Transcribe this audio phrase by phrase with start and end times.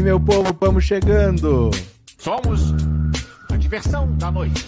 [0.00, 1.70] aí, meu povo, vamos chegando.
[2.18, 2.72] Somos
[3.50, 4.66] a diversão da noite.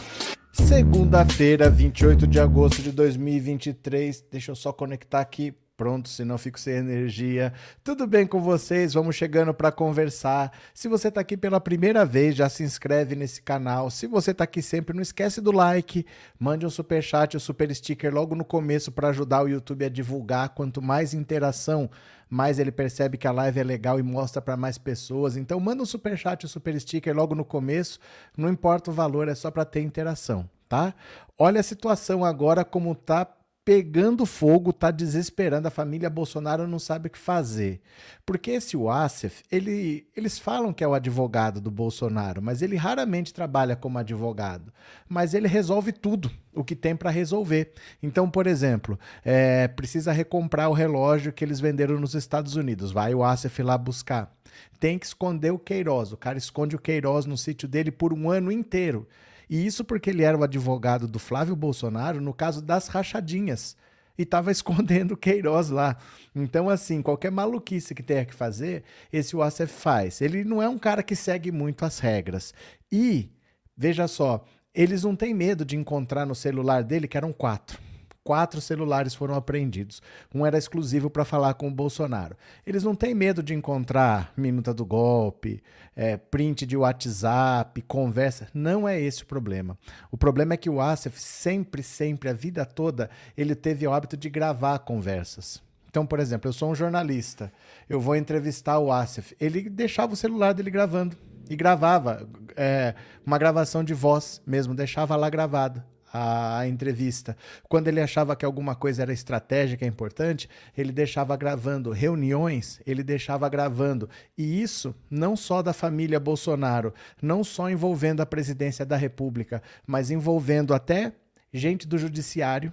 [0.53, 4.25] Segunda-feira, 28 de agosto de 2023.
[4.31, 7.53] Deixa eu só conectar aqui pronto, senão fico sem energia.
[7.83, 8.95] Tudo bem com vocês?
[8.95, 10.53] Vamos chegando para conversar.
[10.73, 13.91] Se você está aqui pela primeira vez, já se inscreve nesse canal.
[13.91, 16.07] Se você está aqui sempre, não esquece do like,
[16.39, 19.89] mande um super chat, um super sticker logo no começo para ajudar o YouTube a
[19.89, 20.51] divulgar.
[20.51, 21.91] Quanto mais interação,
[22.29, 25.37] mais ele percebe que a live é legal e mostra para mais pessoas.
[25.37, 27.99] Então manda um super chat, um super sticker logo no começo.
[28.37, 30.95] Não importa o valor, é só para ter interação, tá?
[31.37, 33.27] Olha a situação agora como tá
[33.65, 35.69] pegando fogo, tá desesperando.
[35.69, 37.81] A família Bolsonaro não sabe o que fazer.
[38.27, 43.33] Porque esse Wassef, ele, eles falam que é o advogado do Bolsonaro, mas ele raramente
[43.33, 44.73] trabalha como advogado.
[45.09, 47.73] Mas ele resolve tudo o que tem para resolver.
[48.03, 52.93] Então, por exemplo, é, precisa recomprar o relógio que eles venderam nos Estados Unidos.
[52.93, 54.35] Vai o Wassef lá buscar.
[54.81, 56.13] Tem que esconder o Queiroz.
[56.13, 59.07] O cara esconde o Queiroz no sítio dele por um ano inteiro.
[59.49, 63.77] E isso porque ele era o advogado do Flávio Bolsonaro no caso das rachadinhas.
[64.17, 65.97] E estava escondendo o Queiroz lá.
[66.35, 70.21] Então, assim, qualquer maluquice que tenha que fazer, esse Wassef faz.
[70.21, 72.53] Ele não é um cara que segue muito as regras.
[72.91, 73.31] E,
[73.77, 74.45] veja só,
[74.75, 77.79] eles não têm medo de encontrar no celular dele, que eram quatro
[78.25, 80.01] quatro celulares foram apreendidos.
[80.35, 82.37] Um era exclusivo para falar com o Bolsonaro.
[82.67, 85.63] Eles não têm medo de encontrar minuta do golpe,
[85.95, 88.49] é, print de WhatsApp, conversa.
[88.55, 89.77] Não é esse o problema.
[90.11, 94.17] O problema é que o Asif sempre, sempre, a vida toda, ele teve o hábito
[94.17, 95.63] de gravar conversas.
[95.89, 97.53] Então, por exemplo, eu sou um jornalista,
[97.87, 99.37] eu vou entrevistar o Asif.
[99.39, 101.17] Ele deixava o celular dele gravando
[101.51, 102.27] e gravava
[102.57, 102.95] é,
[103.27, 107.37] uma gravação de voz mesmo, deixava lá gravado a, entrevista.
[107.69, 113.49] Quando ele achava que alguma coisa era estratégica, importante, ele deixava gravando reuniões, ele deixava
[113.49, 114.09] gravando.
[114.37, 120.11] E isso não só da família Bolsonaro, não só envolvendo a presidência da República, mas
[120.11, 121.13] envolvendo até
[121.53, 122.73] gente do judiciário,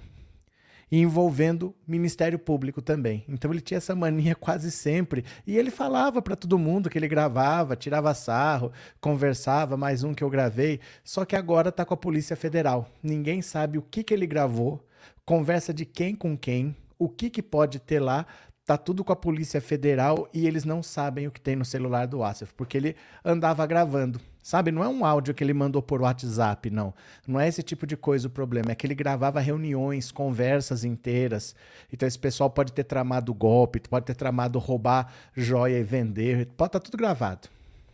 [0.91, 3.23] e envolvendo Ministério Público também.
[3.27, 7.07] Então ele tinha essa mania quase sempre e ele falava para todo mundo que ele
[7.07, 11.97] gravava, tirava sarro, conversava, mais um que eu gravei, só que agora está com a
[11.97, 12.89] Polícia Federal.
[13.01, 14.85] Ninguém sabe o que, que ele gravou,
[15.25, 18.25] conversa de quem com quem, o que, que pode ter lá,
[18.69, 22.05] tá tudo com a Polícia Federal e eles não sabem o que tem no celular
[22.05, 24.21] do Asif, porque ele andava gravando.
[24.43, 26.93] Sabe, não é um áudio que ele mandou por WhatsApp, não.
[27.27, 28.71] Não é esse tipo de coisa o problema.
[28.71, 31.55] É que ele gravava reuniões, conversas inteiras.
[31.91, 36.45] Então esse pessoal pode ter tramado golpe, pode ter tramado roubar joia e vender.
[36.55, 37.49] Pode estar tá tudo gravado.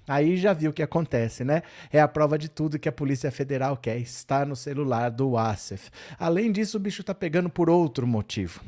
[0.06, 1.64] Aí já viu o que acontece, né?
[1.90, 3.98] É a prova de tudo que a Polícia Federal quer.
[3.98, 5.90] Está no celular do Asif.
[6.20, 8.60] Além disso, o bicho está pegando por outro motivo.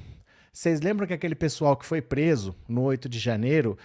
[0.58, 3.78] Vocês lembram que aquele pessoal que foi preso no 8 de janeiro,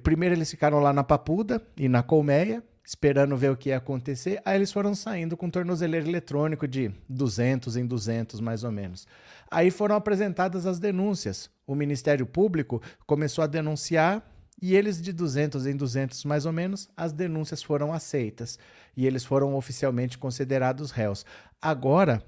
[0.00, 4.40] primeiro eles ficaram lá na Papuda e na Colmeia, esperando ver o que ia acontecer.
[4.44, 9.08] Aí eles foram saindo com um tornozeleiro eletrônico de 200 em 200, mais ou menos.
[9.50, 11.50] Aí foram apresentadas as denúncias.
[11.66, 14.24] O Ministério Público começou a denunciar
[14.62, 18.56] e eles, de 200 em 200, mais ou menos, as denúncias foram aceitas
[18.96, 21.26] e eles foram oficialmente considerados réus.
[21.60, 22.22] Agora,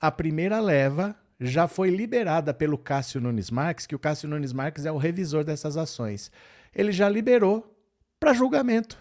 [0.00, 4.84] a primeira leva já foi liberada pelo Cássio Nunes Marques, que o Cássio Nunes Marques
[4.84, 6.30] é o revisor dessas ações.
[6.74, 7.74] Ele já liberou
[8.18, 8.98] para julgamento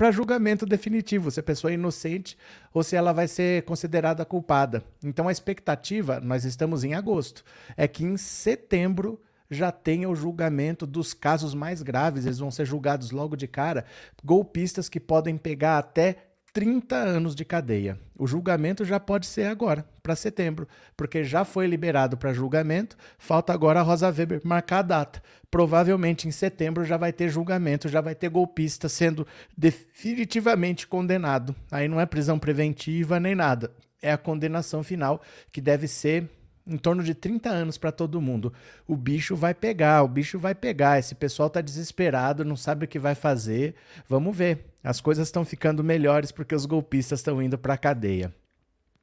[0.00, 2.34] para julgamento definitivo, se a pessoa é inocente
[2.72, 4.82] ou se ela vai ser considerada culpada.
[5.04, 7.44] Então a expectativa, nós estamos em agosto,
[7.76, 12.64] é que em setembro já tenha o julgamento dos casos mais graves, eles vão ser
[12.64, 13.84] julgados logo de cara,
[14.24, 17.98] golpistas que podem pegar até 30 anos de cadeia.
[18.16, 20.66] O julgamento já pode ser agora, para setembro,
[20.96, 25.22] porque já foi liberado para julgamento, falta agora a Rosa Weber marcar a data.
[25.50, 29.26] Provavelmente em setembro já vai ter julgamento, já vai ter golpista sendo
[29.56, 31.54] definitivamente condenado.
[31.70, 33.70] Aí não é prisão preventiva nem nada,
[34.02, 35.20] é a condenação final
[35.52, 36.28] que deve ser
[36.70, 38.52] em torno de 30 anos para todo mundo.
[38.86, 40.98] O bicho vai pegar, o bicho vai pegar.
[40.98, 43.74] Esse pessoal está desesperado, não sabe o que vai fazer.
[44.08, 44.66] Vamos ver.
[44.82, 48.32] As coisas estão ficando melhores porque os golpistas estão indo para a cadeia.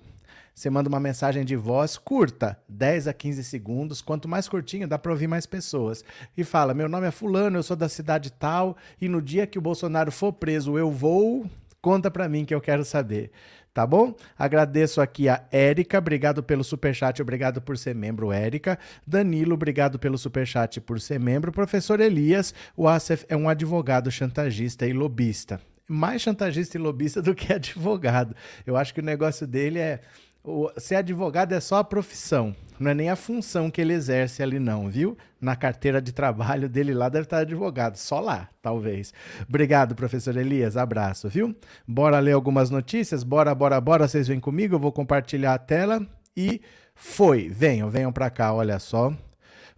[0.55, 4.03] Você manda uma mensagem de voz curta, 10 a 15 segundos.
[4.03, 6.05] Quanto mais curtinho, dá para ouvir mais pessoas.
[6.37, 9.59] E fala: Meu nome é Fulano, eu sou da cidade tal, e no dia que
[9.59, 11.49] o Bolsonaro for preso, eu vou.
[11.81, 13.31] Conta para mim que eu quero saber
[13.79, 14.13] tá bom?
[14.37, 18.77] Agradeço aqui a Érica, obrigado pelo superchat, obrigado por ser membro, Érica.
[19.07, 21.53] Danilo, obrigado pelo superchat por ser membro.
[21.53, 25.61] Professor Elias, o Asef é um advogado chantagista e lobista.
[25.89, 28.35] Mais chantagista e lobista do que advogado.
[28.67, 30.01] Eu acho que o negócio dele é
[30.49, 34.43] o, ser advogado é só a profissão, não é nem a função que ele exerce
[34.43, 35.17] ali, não, viu?
[35.41, 39.13] Na carteira de trabalho dele lá deve estar advogado, só lá, talvez.
[39.49, 41.55] Obrigado, professor Elias, abraço, viu?
[41.87, 43.23] Bora ler algumas notícias?
[43.23, 46.07] Bora, bora, bora, vocês vêm comigo, eu vou compartilhar a tela
[46.37, 46.61] e
[46.95, 47.49] foi.
[47.49, 49.13] Venham, venham para cá, olha só.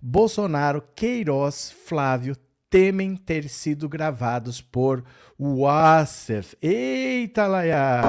[0.00, 2.36] Bolsonaro, Queiroz, Flávio
[2.70, 5.04] temem ter sido gravados por
[5.38, 6.56] Wassef.
[6.62, 8.02] Eita, Laia!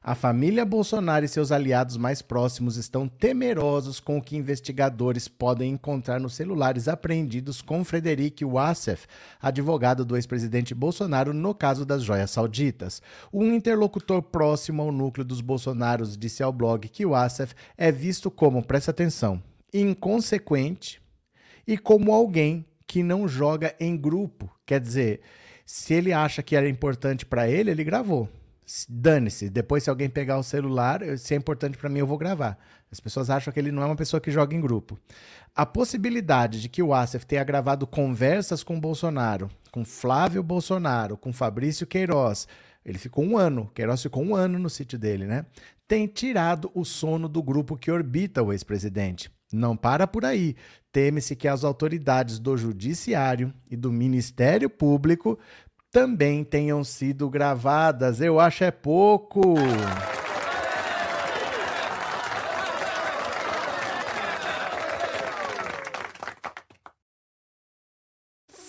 [0.00, 5.72] A família Bolsonaro e seus aliados mais próximos estão temerosos com o que investigadores podem
[5.72, 9.06] encontrar nos celulares apreendidos com Frederic Wassef,
[9.42, 13.02] advogado do ex-presidente Bolsonaro no caso das joias sauditas.
[13.32, 18.64] Um interlocutor próximo ao núcleo dos Bolsonaros disse ao blog que Wassef é visto como,
[18.64, 19.42] presta atenção,
[19.74, 21.02] inconsequente
[21.66, 24.48] e como alguém que não joga em grupo.
[24.64, 25.20] Quer dizer,
[25.66, 28.28] se ele acha que era importante para ele, ele gravou
[28.88, 29.48] dane-se.
[29.48, 32.58] Depois, se alguém pegar o celular, se é importante para mim, eu vou gravar.
[32.90, 34.98] As pessoas acham que ele não é uma pessoa que joga em grupo.
[35.54, 41.32] A possibilidade de que o Assef tenha gravado conversas com Bolsonaro, com Flávio Bolsonaro, com
[41.32, 42.46] Fabrício Queiroz,
[42.84, 45.44] ele ficou um ano, Queiroz ficou um ano no sítio dele, né?
[45.86, 49.30] Tem tirado o sono do grupo que orbita o ex-presidente.
[49.52, 50.56] Não para por aí.
[50.92, 55.38] Teme-se que as autoridades do Judiciário e do Ministério Público
[55.90, 58.20] também tenham sido gravadas.
[58.20, 59.54] Eu acho é pouco.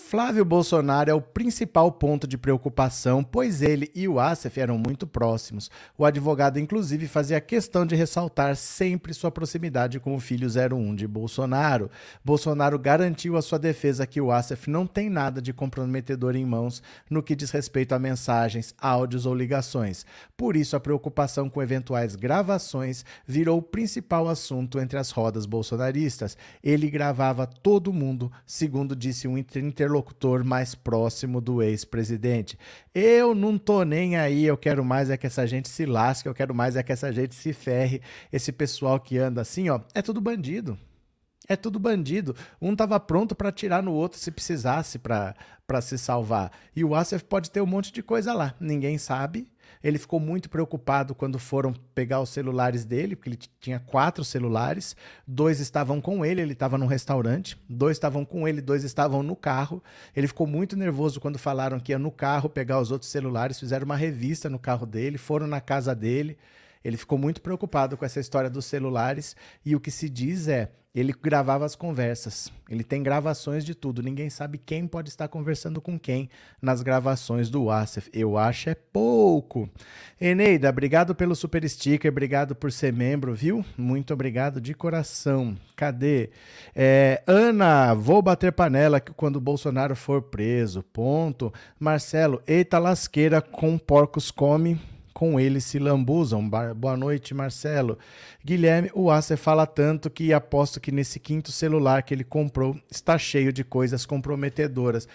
[0.10, 5.06] Flávio Bolsonaro é o principal ponto de preocupação, pois ele e o Assef eram muito
[5.06, 5.70] próximos.
[5.96, 11.08] O advogado, inclusive, fazia questão de ressaltar sempre sua proximidade com o filho 01 de
[11.08, 11.92] Bolsonaro.
[12.26, 16.82] Bolsonaro garantiu à sua defesa que o Assef não tem nada de comprometedor em mãos
[17.08, 20.08] no que diz respeito a mensagens, áudios ou ligações.
[20.36, 26.36] Por isso, a preocupação com eventuais gravações virou o principal assunto entre as rodas bolsonaristas.
[26.64, 32.58] Ele gravava todo mundo, segundo disse um interlocutor interlocutor mais próximo do ex-presidente.
[32.94, 36.34] Eu não tô nem aí, eu quero mais é que essa gente se lasque, eu
[36.34, 38.02] quero mais é que essa gente se ferre.
[38.32, 40.78] Esse pessoal que anda assim, ó, é tudo bandido.
[41.48, 42.36] É tudo bandido.
[42.62, 45.36] Um tava pronto para atirar no outro se precisasse para
[45.82, 46.52] se salvar.
[46.76, 48.54] E o Asif pode ter um monte de coisa lá.
[48.60, 49.48] Ninguém sabe.
[49.82, 54.94] Ele ficou muito preocupado quando foram pegar os celulares dele, porque ele tinha quatro celulares.
[55.26, 57.58] Dois estavam com ele, ele estava num restaurante.
[57.70, 59.82] Dois estavam com ele, dois estavam no carro.
[60.14, 63.58] Ele ficou muito nervoso quando falaram que ia no carro pegar os outros celulares.
[63.58, 66.38] Fizeram uma revista no carro dele, foram na casa dele.
[66.84, 70.72] Ele ficou muito preocupado com essa história dos celulares e o que se diz é
[70.94, 72.52] ele gravava as conversas.
[72.68, 74.02] Ele tem gravações de tudo.
[74.02, 78.10] Ninguém sabe quem pode estar conversando com quem nas gravações do Asif.
[78.12, 79.70] Eu acho é pouco.
[80.20, 83.64] Eneida, obrigado pelo super sticker, obrigado por ser membro, viu?
[83.78, 85.56] Muito obrigado de coração.
[85.76, 86.32] Cadê?
[86.76, 90.82] É, Ana, vou bater panela quando o Bolsonaro for preso.
[90.82, 91.54] Ponto.
[91.80, 94.80] Marcelo, eita lasqueira com porcos come
[95.20, 96.50] com ele se lambuzam.
[96.50, 98.00] Boa noite, Marcelo.
[98.42, 103.18] Guilherme, o Acer fala tanto que aposto que nesse quinto celular que ele comprou está
[103.18, 105.10] cheio de coisas comprometedoras.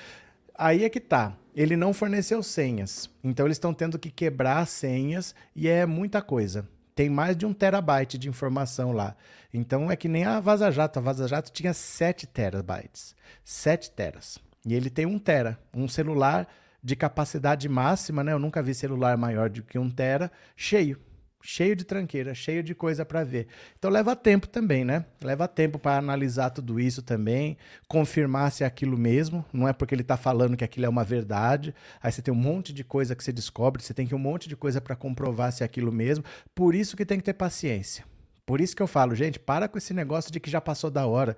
[0.54, 1.34] Aí é que tá.
[1.56, 3.08] Ele não forneceu senhas.
[3.25, 6.68] Então eles estão tendo que quebrar senhas e é muita coisa.
[6.94, 9.16] Tem mais de um terabyte de informação lá.
[9.54, 10.99] Então é que nem a Vaza Jato.
[10.99, 13.16] A Vaza Jato tinha 7 terabytes.
[13.42, 14.38] 7 teras.
[14.66, 15.58] E ele tem um tera.
[15.75, 16.46] Um celular
[16.84, 18.32] de capacidade máxima, né?
[18.32, 21.00] Eu nunca vi celular maior do que um tera, cheio,
[21.42, 23.46] cheio de tranqueira, cheio de coisa para ver.
[23.78, 25.06] Então leva tempo também, né?
[25.22, 27.56] Leva tempo para analisar tudo isso também,
[27.88, 29.42] confirmar se é aquilo mesmo.
[29.50, 31.74] Não é porque ele está falando que aquilo é uma verdade.
[32.02, 34.46] Aí você tem um monte de coisa que você descobre, você tem que um monte
[34.46, 36.22] de coisa para comprovar se é aquilo mesmo.
[36.54, 38.04] Por isso que tem que ter paciência.
[38.44, 41.06] Por isso que eu falo, gente, para com esse negócio de que já passou da
[41.06, 41.34] hora.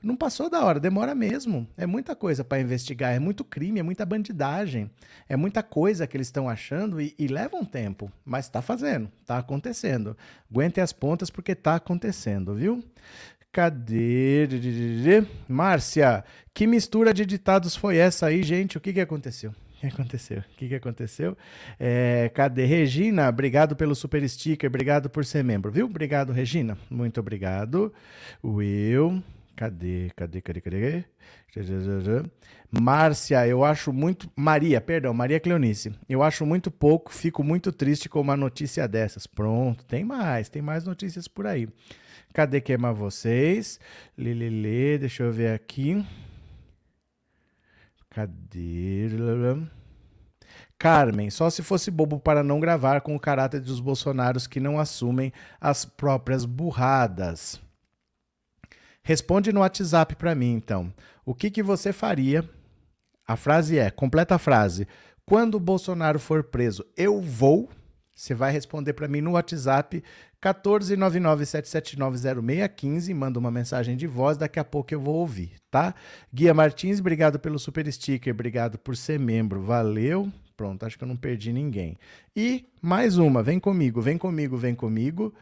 [0.00, 1.66] Não passou da hora, demora mesmo.
[1.76, 4.88] É muita coisa para investigar, é muito crime, é muita bandidagem,
[5.28, 9.10] é muita coisa que eles estão achando e, e leva um tempo, mas está fazendo,
[9.20, 10.16] está acontecendo.
[10.50, 12.82] Aguentem as pontas porque está acontecendo, viu?
[13.50, 14.46] Cadê?
[15.48, 16.24] Márcia,
[16.54, 18.78] que mistura de ditados foi essa aí, gente?
[18.78, 19.50] O que, que aconteceu?
[19.50, 20.38] O que aconteceu?
[20.38, 21.36] O que, que aconteceu?
[21.78, 22.66] É, cadê?
[22.66, 25.86] Regina, obrigado pelo super sticker, obrigado por ser membro, viu?
[25.86, 26.78] Obrigado, Regina.
[26.88, 27.92] Muito obrigado.
[28.44, 29.22] Will.
[29.58, 30.12] Cadê?
[30.14, 30.40] Cadê?
[30.40, 30.60] Cadê?
[30.60, 31.04] Cadê?
[32.70, 34.30] Márcia, eu acho muito.
[34.36, 35.92] Maria, perdão, Maria Cleonice.
[36.08, 39.26] Eu acho muito pouco, fico muito triste com uma notícia dessas.
[39.26, 41.68] Pronto, tem mais, tem mais notícias por aí.
[42.32, 43.80] Cadê queimar vocês?
[44.16, 46.06] Lelele, deixa eu ver aqui.
[48.10, 49.08] Cadê?
[50.78, 54.78] Carmen, só se fosse bobo para não gravar com o caráter dos bolsonaros que não
[54.78, 57.60] assumem as próprias burradas.
[59.08, 60.92] Responde no WhatsApp para mim, então.
[61.24, 62.46] O que, que você faria?
[63.26, 64.86] A frase é, completa a frase.
[65.24, 67.70] Quando o Bolsonaro for preso, eu vou.
[68.14, 70.04] Você vai responder para mim no WhatsApp
[70.42, 75.94] 14997790615, manda uma mensagem de voz, daqui a pouco eu vou ouvir, tá?
[76.30, 80.30] Guia Martins, obrigado pelo super sticker, obrigado por ser membro, valeu.
[80.54, 81.96] Pronto, acho que eu não perdi ninguém.
[82.36, 85.32] E mais uma, vem comigo, vem comigo, vem comigo.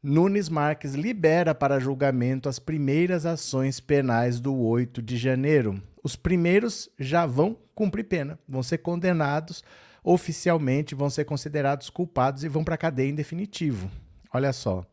[0.00, 5.82] Nunes Marques libera para julgamento as primeiras ações penais do 8 de janeiro.
[6.04, 9.64] Os primeiros já vão cumprir pena, vão ser condenados
[10.04, 13.90] oficialmente, vão ser considerados culpados e vão para a cadeia em definitivo.
[14.32, 14.86] Olha só.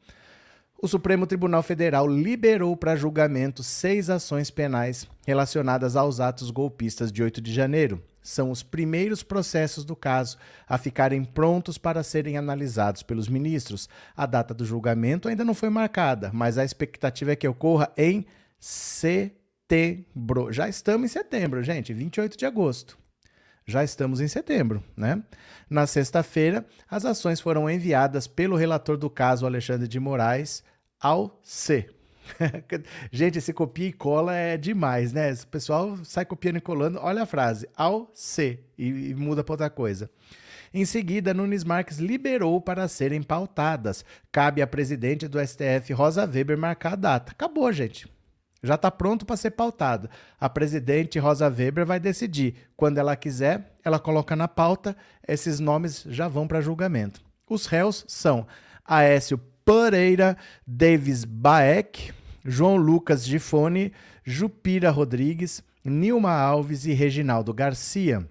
[0.81, 7.21] O Supremo Tribunal Federal liberou para julgamento seis ações penais relacionadas aos atos golpistas de
[7.21, 13.03] 8 de janeiro são os primeiros processos do caso a ficarem prontos para serem analisados
[13.03, 13.88] pelos ministros.
[14.17, 18.25] A data do julgamento ainda não foi marcada, mas a expectativa é que ocorra em
[18.60, 20.51] setembro.
[20.51, 22.98] Já estamos em setembro, gente, 28 de agosto.
[23.67, 25.24] Já estamos em setembro, né?
[25.70, 30.63] Na sexta-feira, as ações foram enviadas pelo relator do caso, Alexandre de Moraes,
[31.00, 31.89] ao C,
[33.12, 35.32] Gente, esse copia e cola é demais, né?
[35.34, 37.00] O pessoal sai copiando e colando.
[37.01, 40.10] Olha a frase, ao C, e, e muda para outra coisa.
[40.74, 44.03] Em seguida, Nunes Marques liberou para serem pautadas.
[44.32, 47.32] Cabe à presidente do STF, Rosa Weber, marcar a data.
[47.32, 48.08] Acabou, gente.
[48.62, 50.10] Já está pronto para ser pautado.
[50.39, 52.55] A presidente Rosa Weber vai decidir.
[52.75, 57.22] Quando ela quiser, ela coloca na pauta, esses nomes já vão para julgamento.
[57.48, 58.46] Os réus são
[58.84, 62.13] Aécio Pereira, Davis Baek,
[62.45, 63.91] João Lucas Gifone,
[64.24, 68.29] Jupira Rodrigues, Nilma Alves e Reginaldo Garcia.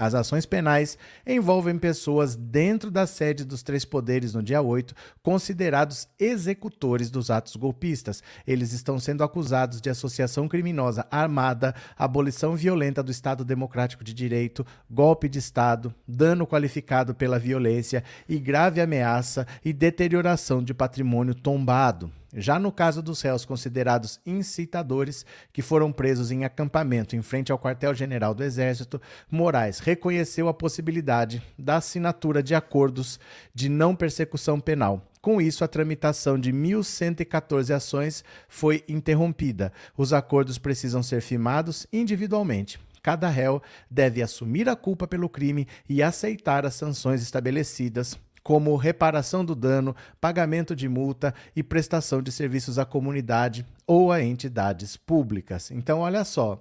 [0.00, 6.08] As ações penais envolvem pessoas dentro da sede dos três poderes no dia 8, considerados
[6.18, 8.22] executores dos atos golpistas.
[8.46, 14.64] Eles estão sendo acusados de associação criminosa armada, abolição violenta do Estado Democrático de Direito,
[14.90, 22.10] golpe de Estado, dano qualificado pela violência e grave ameaça e deterioração de patrimônio tombado.
[22.32, 27.58] Já no caso dos réus considerados incitadores, que foram presos em acampamento em frente ao
[27.58, 33.18] quartel-general do Exército, Moraes reconheceu a possibilidade da assinatura de acordos
[33.52, 35.04] de não persecução penal.
[35.20, 39.72] Com isso, a tramitação de 1.114 ações foi interrompida.
[39.96, 42.78] Os acordos precisam ser firmados individualmente.
[43.02, 48.18] Cada réu deve assumir a culpa pelo crime e aceitar as sanções estabelecidas
[48.50, 54.24] como reparação do dano, pagamento de multa e prestação de serviços à comunidade ou a
[54.24, 55.70] entidades públicas.
[55.70, 56.60] Então, olha só.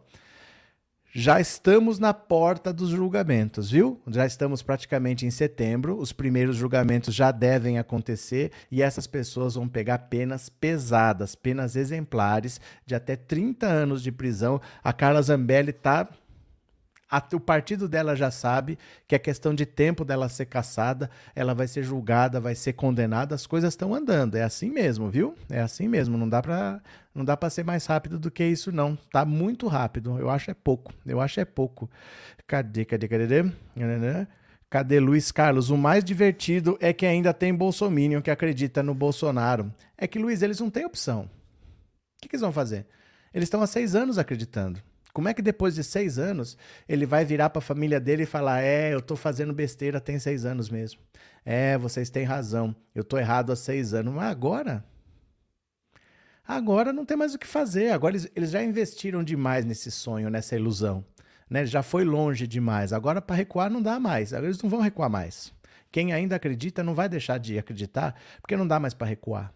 [1.12, 4.00] Já estamos na porta dos julgamentos, viu?
[4.06, 9.68] Já estamos praticamente em setembro, os primeiros julgamentos já devem acontecer e essas pessoas vão
[9.68, 14.62] pegar penas pesadas, penas exemplares de até 30 anos de prisão.
[14.84, 16.08] A Carla Zambelli está
[17.10, 21.56] a, o partido dela já sabe que é questão de tempo dela ser caçada, ela
[21.56, 24.36] vai ser julgada, vai ser condenada, as coisas estão andando.
[24.36, 25.36] É assim mesmo, viu?
[25.50, 26.18] É assim mesmo.
[26.18, 26.82] Não dá para
[27.14, 28.96] não dá para ser mais rápido do que isso, não.
[29.12, 30.18] Tá muito rápido.
[30.20, 30.94] Eu acho é pouco.
[31.06, 31.90] Eu acho é pouco.
[32.46, 33.44] Cadê, cadê, cadê?
[34.70, 35.72] Cadê Luiz Carlos?
[35.72, 39.74] O mais divertido é que ainda tem Bolsominion que acredita no Bolsonaro.
[39.98, 41.22] É que, Luiz, eles não têm opção.
[41.24, 42.86] O que, que eles vão fazer?
[43.34, 44.80] Eles estão há seis anos acreditando.
[45.14, 48.26] Como é que depois de seis anos ele vai virar para a família dele e
[48.26, 51.00] falar: É, eu estou fazendo besteira tem seis anos mesmo.
[51.46, 54.14] É, vocês têm razão, eu estou errado há seis anos.
[54.14, 54.84] Mas agora?
[56.48, 57.92] Agora não tem mais o que fazer.
[57.92, 61.06] Agora eles, eles já investiram demais nesse sonho, nessa ilusão.
[61.50, 61.66] Né?
[61.66, 62.94] Já foi longe demais.
[62.94, 64.34] Agora para recuar não dá mais.
[64.34, 65.54] Agora eles não vão recuar mais.
[65.92, 69.52] Quem ainda acredita não vai deixar de acreditar, porque não dá mais para recuar.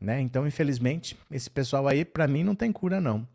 [0.00, 0.20] Né?
[0.20, 3.26] Então, infelizmente, esse pessoal aí, para mim, não tem cura, não.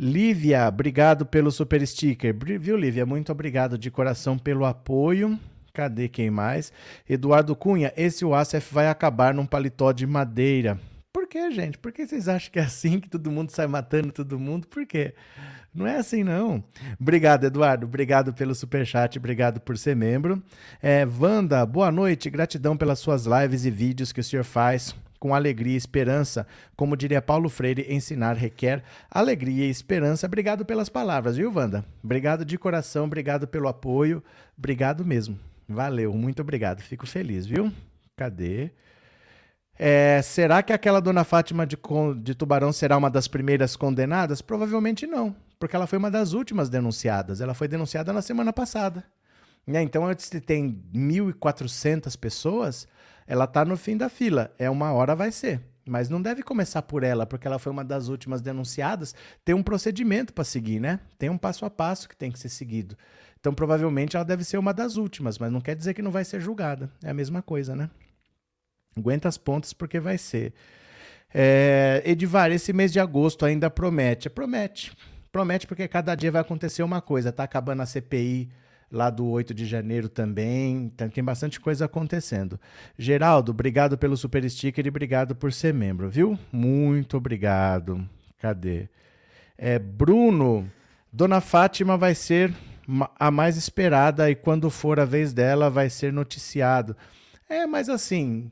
[0.00, 2.32] Lívia, obrigado pelo super sticker.
[2.60, 3.04] Viu, Lívia?
[3.04, 5.36] Muito obrigado de coração pelo apoio.
[5.74, 6.72] Cadê quem mais?
[7.08, 10.78] Eduardo Cunha, esse UASF vai acabar num paletó de madeira.
[11.12, 11.78] Por que, gente?
[11.78, 14.68] Por que vocês acham que é assim que todo mundo sai matando todo mundo?
[14.68, 15.14] Por quê?
[15.74, 16.62] Não é assim, não.
[17.00, 17.84] Obrigado, Eduardo.
[17.84, 19.18] Obrigado pelo superchat.
[19.18, 20.40] Obrigado por ser membro.
[20.80, 22.30] É, Wanda, boa noite.
[22.30, 26.46] Gratidão pelas suas lives e vídeos que o senhor faz com alegria e esperança.
[26.76, 30.26] Como diria Paulo Freire, ensinar requer alegria e esperança.
[30.26, 31.84] Obrigado pelas palavras, viu, Wanda?
[32.02, 34.22] Obrigado de coração, obrigado pelo apoio.
[34.56, 35.38] Obrigado mesmo.
[35.68, 36.80] Valeu, muito obrigado.
[36.80, 37.72] Fico feliz, viu?
[38.16, 38.70] Cadê?
[39.78, 41.78] É, será que aquela dona Fátima de,
[42.20, 44.42] de Tubarão será uma das primeiras condenadas?
[44.42, 47.40] Provavelmente não, porque ela foi uma das últimas denunciadas.
[47.40, 49.04] Ela foi denunciada na semana passada.
[49.64, 49.82] Né?
[49.82, 52.88] Então, antes de ter 1.400 pessoas,
[53.28, 54.50] ela está no fim da fila.
[54.58, 55.60] É uma hora vai ser.
[55.86, 59.14] Mas não deve começar por ela, porque ela foi uma das últimas denunciadas.
[59.44, 60.98] Tem um procedimento para seguir, né?
[61.18, 62.96] Tem um passo a passo que tem que ser seguido.
[63.38, 66.24] Então, provavelmente, ela deve ser uma das últimas, mas não quer dizer que não vai
[66.24, 66.90] ser julgada.
[67.04, 67.88] É a mesma coisa, né?
[68.96, 70.52] Aguenta as pontas porque vai ser.
[71.32, 74.28] É, Edivar, esse mês de agosto ainda promete.
[74.30, 74.92] Promete.
[75.30, 77.30] Promete porque cada dia vai acontecer uma coisa.
[77.30, 78.50] Tá acabando a CPI
[78.90, 80.90] lá do 8 de janeiro também.
[80.96, 82.58] Tem, tem bastante coisa acontecendo.
[82.98, 86.38] Geraldo, obrigado pelo super sticker e obrigado por ser membro, viu?
[86.52, 88.08] Muito obrigado.
[88.38, 88.88] Cadê?
[89.56, 90.70] É, Bruno,
[91.12, 92.54] Dona Fátima vai ser
[93.18, 96.96] a mais esperada e quando for a vez dela vai ser noticiado.
[97.48, 98.50] É, mas assim,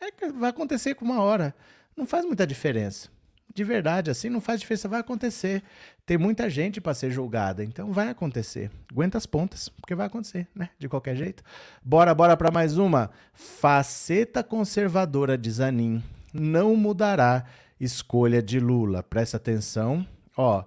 [0.00, 1.54] é vai acontecer com uma hora.
[1.96, 3.08] Não faz muita diferença.
[3.54, 5.62] De verdade, assim não faz diferença, vai acontecer.
[6.06, 8.70] Tem muita gente para ser julgada, então vai acontecer.
[8.90, 10.70] Aguenta as pontas, porque vai acontecer, né?
[10.78, 11.42] De qualquer jeito.
[11.84, 13.10] Bora, bora para mais uma.
[13.32, 17.44] Faceta conservadora de Zanin não mudará
[17.80, 19.02] escolha de Lula.
[19.02, 20.06] Presta atenção.
[20.36, 20.64] Ó,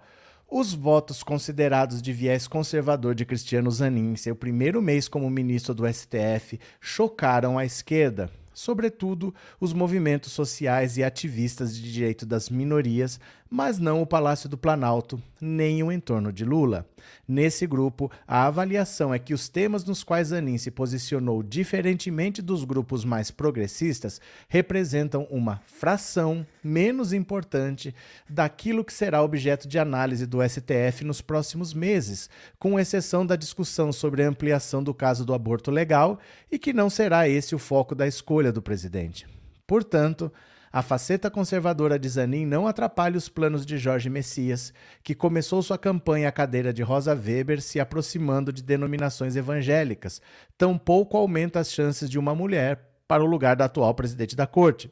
[0.50, 5.74] os votos considerados de viés conservador de Cristiano Zanin em seu primeiro mês como ministro
[5.74, 13.20] do STF chocaram a esquerda sobretudo os movimentos sociais e ativistas de direito das minorias,
[13.50, 16.88] mas não o Palácio do Planalto, nem o entorno de Lula.
[17.28, 22.64] Nesse grupo, a avaliação é que os temas nos quais Anin se posicionou diferentemente dos
[22.64, 27.94] grupos mais progressistas representam uma fração menos importante
[28.30, 33.92] daquilo que será objeto de análise do STF nos próximos meses, com exceção da discussão
[33.92, 36.20] sobre a ampliação do caso do aborto legal
[36.52, 39.28] e que não será esse o foco da escolha do presidente.
[39.66, 40.32] Portanto,
[40.74, 45.78] a faceta conservadora de Zanin não atrapalha os planos de Jorge Messias, que começou sua
[45.78, 50.22] campanha à cadeira de Rosa Weber se aproximando de denominações evangélicas,
[50.58, 54.90] tampouco aumenta as chances de uma mulher para o lugar da atual presidente da corte.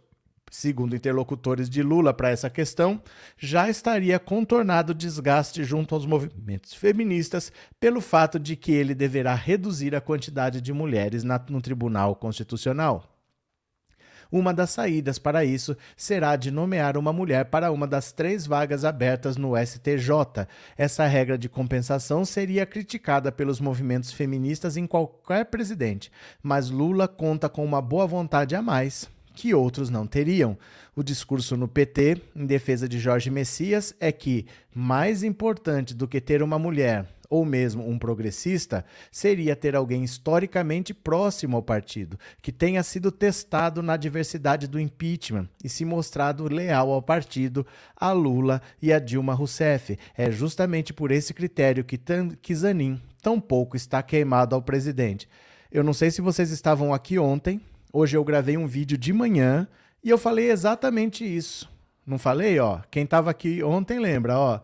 [0.49, 3.01] Segundo interlocutores de Lula para essa questão,
[3.37, 9.35] já estaria contornado o desgaste junto aos movimentos feministas pelo fato de que ele deverá
[9.35, 13.15] reduzir a quantidade de mulheres na, no Tribunal Constitucional.
[14.31, 18.85] Uma das saídas para isso será de nomear uma mulher para uma das três vagas
[18.85, 20.47] abertas no STJ.
[20.77, 26.11] Essa regra de compensação seria criticada pelos movimentos feministas em qualquer presidente,
[26.43, 29.09] mas Lula conta com uma boa vontade a mais
[29.39, 30.57] que outros não teriam.
[30.93, 36.19] O discurso no PT, em defesa de Jorge Messias, é que mais importante do que
[36.19, 42.51] ter uma mulher ou mesmo um progressista, seria ter alguém historicamente próximo ao partido, que
[42.51, 48.61] tenha sido testado na diversidade do impeachment e se mostrado leal ao partido, a Lula
[48.81, 49.97] e a Dilma Rousseff.
[50.17, 51.97] É justamente por esse critério que,
[52.41, 55.29] que Zanin tampouco está queimado ao presidente.
[55.71, 59.67] Eu não sei se vocês estavam aqui ontem, hoje eu gravei um vídeo de manhã
[60.03, 61.69] e eu falei exatamente isso.
[62.05, 62.79] Não falei, ó?
[62.89, 64.59] Quem estava aqui ontem lembra, ó.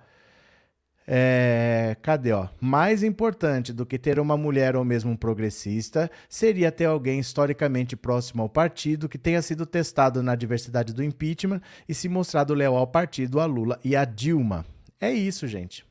[1.07, 2.47] É, cadê, ó?
[2.59, 7.95] Mais importante do que ter uma mulher ou mesmo um progressista seria ter alguém historicamente
[7.95, 12.75] próximo ao partido que tenha sido testado na diversidade do impeachment e se mostrado leal
[12.75, 14.65] ao partido, a Lula e a Dilma.
[14.99, 15.85] É isso, gente.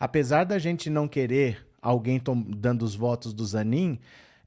[0.00, 2.20] Apesar da gente não querer alguém
[2.56, 4.00] dando os votos do Zanin,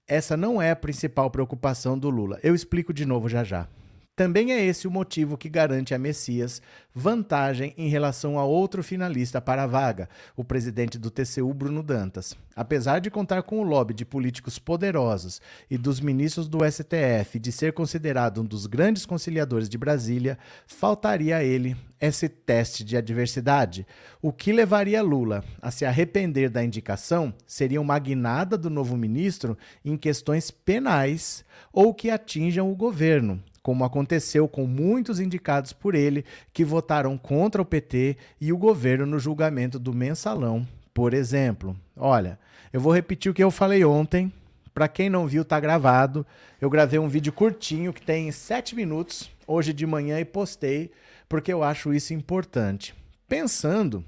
[0.07, 2.39] essa não é a principal preocupação do Lula.
[2.43, 3.67] Eu explico de novo já já.
[4.15, 6.61] Também é esse o motivo que garante a Messias
[6.93, 12.35] vantagem em relação a outro finalista para a vaga, o presidente do TCU, Bruno Dantas.
[12.53, 17.51] Apesar de contar com o lobby de políticos poderosos e dos ministros do STF de
[17.51, 23.87] ser considerado um dos grandes conciliadores de Brasília, faltaria a ele esse teste de adversidade.
[24.21, 29.57] O que levaria Lula a se arrepender da indicação seria uma guinada do novo ministro
[29.85, 36.25] em questões penais ou que atinjam o governo, como aconteceu com muitos indicados por ele
[36.51, 41.75] que votaram contra o PT e o governo no julgamento do mensalão, por exemplo.
[41.95, 42.39] Olha,
[42.73, 44.31] eu vou repetir o que eu falei ontem,
[44.73, 46.25] Para quem não viu, tá gravado.
[46.59, 50.91] Eu gravei um vídeo curtinho que tem 7 minutos hoje de manhã e postei
[51.27, 52.95] porque eu acho isso importante.
[53.27, 54.03] Pensando,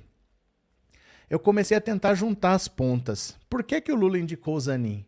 [1.29, 3.37] eu comecei a tentar juntar as pontas.
[3.49, 5.05] Por que, que o Lula indicou o Zanin?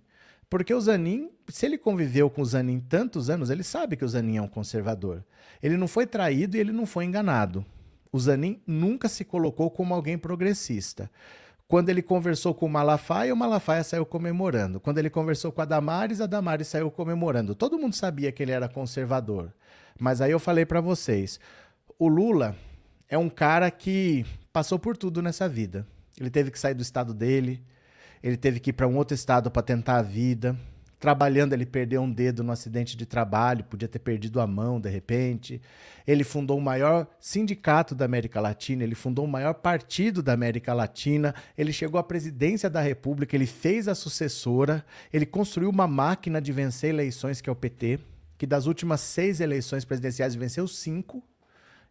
[0.55, 4.07] Porque o Zanin, se ele conviveu com o Zanin tantos anos, ele sabe que o
[4.07, 5.21] Zanin é um conservador.
[5.61, 7.65] Ele não foi traído e ele não foi enganado.
[8.09, 11.11] O Zanin nunca se colocou como alguém progressista.
[11.67, 14.79] Quando ele conversou com o Malafaia, o Malafaia saiu comemorando.
[14.79, 17.53] Quando ele conversou com a Damares, a Damares saiu comemorando.
[17.53, 19.53] Todo mundo sabia que ele era conservador.
[19.99, 21.37] Mas aí eu falei para vocês,
[21.99, 22.55] o Lula
[23.09, 25.85] é um cara que passou por tudo nessa vida.
[26.17, 27.61] Ele teve que sair do estado dele,
[28.23, 30.55] ele teve que ir para um outro estado para tentar a vida.
[30.99, 34.89] Trabalhando, ele perdeu um dedo no acidente de trabalho, podia ter perdido a mão de
[34.89, 35.61] repente.
[36.07, 40.73] Ele fundou o maior sindicato da América Latina, ele fundou o maior partido da América
[40.73, 46.41] Latina, ele chegou à presidência da República, ele fez a sucessora, ele construiu uma máquina
[46.41, 47.99] de vencer eleições, que é o PT,
[48.37, 51.21] que das últimas seis eleições presidenciais venceu cinco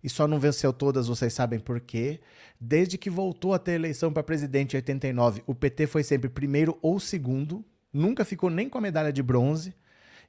[0.04, 2.20] e só não venceu todas, vocês sabem por quê.
[2.60, 6.78] Desde que voltou a ter eleição para presidente em 89, o PT foi sempre primeiro
[6.82, 9.74] ou segundo, nunca ficou nem com a medalha de bronze.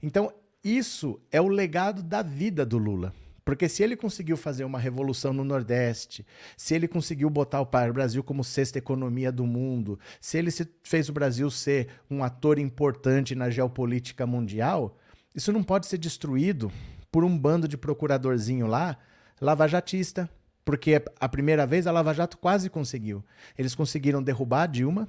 [0.02, 0.32] Então,
[0.64, 3.14] isso é o legado da vida do Lula.
[3.44, 8.24] Porque se ele conseguiu fazer uma revolução no Nordeste, se ele conseguiu botar o Brasil
[8.24, 10.50] como sexta economia do mundo, se ele
[10.84, 14.98] fez o Brasil ser um ator importante na geopolítica mundial,
[15.36, 16.72] isso não pode ser destruído
[17.12, 18.98] por um bando de procuradorzinho lá
[19.40, 20.30] lavajatista,
[20.64, 23.24] porque a primeira vez a Lava Jato quase conseguiu.
[23.58, 25.08] Eles conseguiram derrubar a Dilma,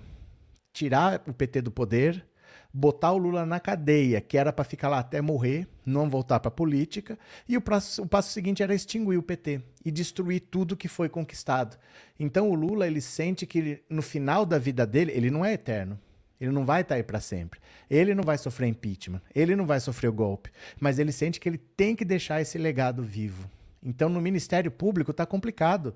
[0.73, 2.25] tirar o PT do poder,
[2.73, 6.51] botar o Lula na cadeia, que era para ficar lá até morrer, não voltar para
[6.51, 10.89] política, e o passo, o passo seguinte era extinguir o PT e destruir tudo que
[10.89, 11.79] foi conquistado.
[12.21, 15.99] Então o Lula ele sente que no final da vida dele ele não é eterno.
[16.39, 17.59] Ele não vai estar tá aí para sempre.
[17.89, 19.23] Ele não vai sofrer impeachment.
[19.35, 20.51] Ele não vai sofrer o golpe.
[20.79, 23.49] Mas ele sente que ele tem que deixar esse legado vivo.
[23.87, 25.95] Então, no Ministério Público está complicado.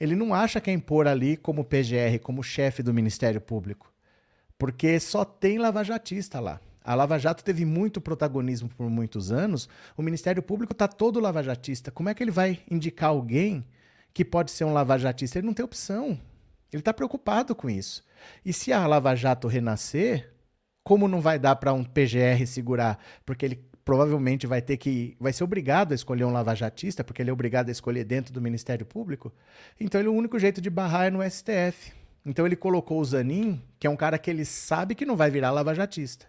[0.00, 3.92] Ele não acha quem pôr ali como PGR, como chefe do Ministério Público.
[4.58, 6.60] Porque só tem lavajatista lá.
[6.82, 9.68] A Lava Jato teve muito protagonismo por muitos anos.
[9.96, 11.92] O Ministério Público está todo lavajatista.
[11.92, 13.64] Como é que ele vai indicar alguém
[14.12, 15.38] que pode ser um lavajatista?
[15.38, 16.18] Ele não tem opção.
[16.72, 18.04] Ele está preocupado com isso.
[18.44, 20.32] E se a Lava Jato renascer,
[20.82, 22.98] como não vai dar para um PGR segurar?
[23.24, 27.30] Porque ele provavelmente vai ter que vai ser obrigado a escolher um lavajatista, porque ele
[27.30, 29.32] é obrigado a escolher dentro do Ministério Público.
[29.80, 31.94] Então ele, o único jeito de barrar é no STF.
[32.26, 35.30] Então ele colocou o Zanin, que é um cara que ele sabe que não vai
[35.30, 36.26] virar lavajatista.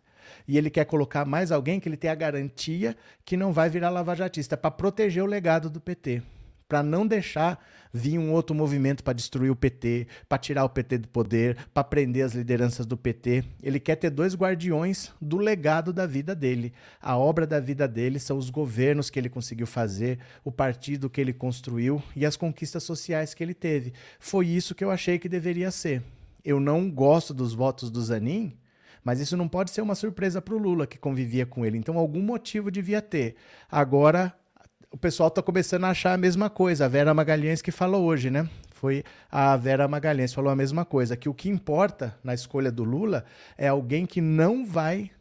[0.47, 2.95] E ele quer colocar mais alguém que ele tenha a garantia
[3.25, 6.23] que não vai virar lavajatista, para proteger o legado do PT
[6.69, 7.59] para não deixar
[7.91, 11.83] vir um outro movimento para destruir o PT, para tirar o PT do poder, para
[11.83, 13.43] prender as lideranças do PT.
[13.63, 16.71] Ele quer ter dois guardiões do legado da vida dele.
[17.01, 21.19] A obra da vida dele são os governos que ele conseguiu fazer, o partido que
[21.19, 23.91] ele construiu e as conquistas sociais que ele teve.
[24.19, 26.03] Foi isso que eu achei que deveria ser.
[26.45, 28.55] Eu não gosto dos votos do Zanin,
[29.03, 31.77] mas isso não pode ser uma surpresa para o Lula, que convivia com ele.
[31.77, 33.35] Então, algum motivo devia ter.
[33.69, 34.33] Agora,
[34.91, 36.85] o pessoal está começando a achar a mesma coisa.
[36.85, 38.49] A Vera Magalhães que falou hoje, né?
[38.71, 42.83] Foi a Vera Magalhães falou a mesma coisa, que o que importa na escolha do
[42.83, 43.25] Lula
[43.57, 45.11] é alguém que não vai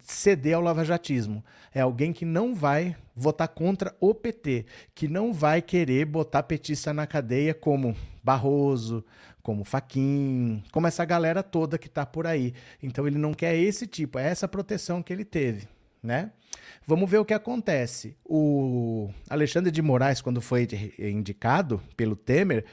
[0.00, 1.44] ceder ao lavajatismo.
[1.74, 4.64] É alguém que não vai votar contra o PT,
[4.94, 9.04] que não vai querer botar petista na cadeia como Barroso,
[9.42, 12.54] como Faquin, como essa galera toda que está por aí.
[12.82, 15.68] Então ele não quer esse tipo, é essa proteção que ele teve,
[16.02, 16.30] né?
[16.86, 18.16] Vamos ver o que acontece.
[18.24, 22.64] O Alexandre de Moraes, quando foi indicado pelo Temer,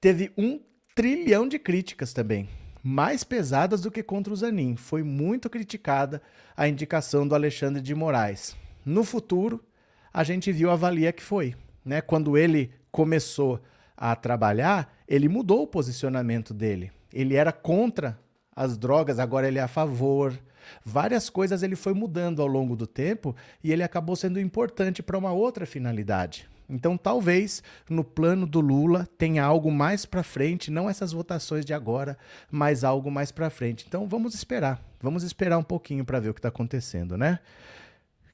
[0.00, 0.60] teve um
[0.94, 2.48] trilhão de críticas também.
[2.82, 4.76] Mais pesadas do que contra o Zanin.
[4.76, 6.20] Foi muito criticada
[6.56, 8.54] a indicação do Alexandre de Moraes.
[8.84, 9.64] No futuro,
[10.12, 11.54] a gente viu a valia que foi.
[11.84, 12.00] Né?
[12.00, 13.60] Quando ele começou
[13.96, 16.92] a trabalhar, ele mudou o posicionamento dele.
[17.12, 18.18] Ele era contra
[18.54, 20.38] as drogas, agora ele é a favor.
[20.84, 25.18] Várias coisas ele foi mudando ao longo do tempo e ele acabou sendo importante para
[25.18, 26.48] uma outra finalidade.
[26.68, 31.74] Então, talvez no plano do Lula tenha algo mais para frente, não essas votações de
[31.74, 32.16] agora,
[32.50, 33.84] mas algo mais para frente.
[33.86, 34.82] Então, vamos esperar.
[35.00, 37.38] Vamos esperar um pouquinho para ver o que está acontecendo, né?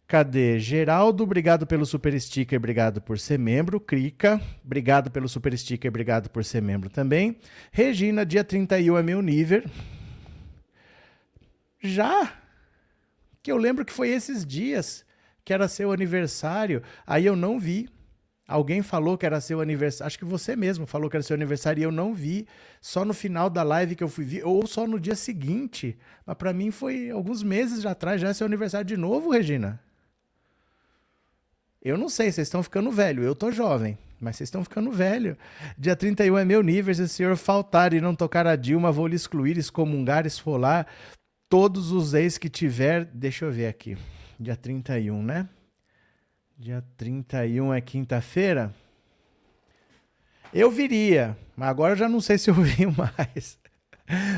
[0.06, 0.58] Cadê?
[0.58, 3.78] Geraldo, obrigado pelo super sticker, obrigado por ser membro.
[3.78, 7.36] Crica, obrigado pelo super sticker, obrigado por ser membro também.
[7.70, 9.62] Regina, dia 31 é meu nível.
[11.80, 12.32] Já?
[13.42, 15.04] Que eu lembro que foi esses dias
[15.44, 17.88] que era seu aniversário, aí eu não vi.
[18.46, 20.08] Alguém falou que era seu aniversário.
[20.08, 22.46] Acho que você mesmo falou que era seu aniversário e eu não vi.
[22.80, 25.96] Só no final da live que eu fui ver, ou só no dia seguinte.
[26.26, 29.80] Mas para mim foi alguns meses atrás, já é seu aniversário de novo, Regina.
[31.80, 33.22] Eu não sei, vocês estão ficando velho.
[33.22, 35.38] Eu tô jovem, mas vocês estão ficando velho.
[35.78, 36.92] Dia 31 é meu nível.
[36.92, 40.86] Se o senhor faltar e não tocar a Dilma, vou lhe excluir, excomungar, esfolar
[41.50, 43.04] todos os ex que tiver.
[43.04, 43.98] Deixa eu ver aqui.
[44.38, 45.48] Dia 31, né?
[46.56, 48.72] Dia 31 é quinta-feira?
[50.54, 53.58] Eu viria, mas agora eu já não sei se eu venho mais.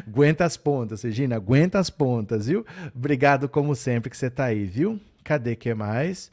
[0.07, 2.66] aguenta as pontas, Regina, aguenta as pontas, viu?
[2.94, 5.01] Obrigado, como sempre, que você tá aí, viu?
[5.22, 6.33] Cadê que mais?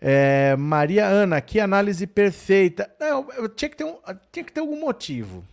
[0.00, 2.90] É, Maria Ana, que análise perfeita.
[2.98, 3.98] Não, eu tinha que, ter um,
[4.32, 5.44] tinha que ter algum motivo.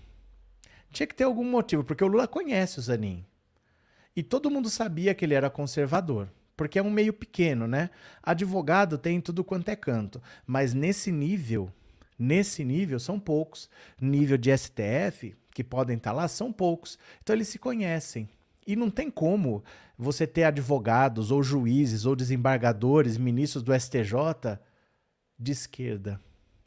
[0.92, 3.26] Tinha que ter algum motivo, porque o Lula conhece o Zanin.
[4.18, 6.28] E todo mundo sabia que ele era conservador
[6.58, 7.92] porque é um meio pequeno, né?
[8.22, 11.72] Advogado tem tudo quanto é canto, mas nesse nível,
[12.18, 13.70] nesse nível são poucos.
[14.02, 16.98] Nível de STF, que podem estar lá, são poucos.
[17.22, 18.28] Então eles se conhecem.
[18.66, 19.64] E não tem como
[19.96, 24.60] você ter advogados ou juízes ou desembargadores, ministros do STJ
[25.38, 26.20] de esquerda.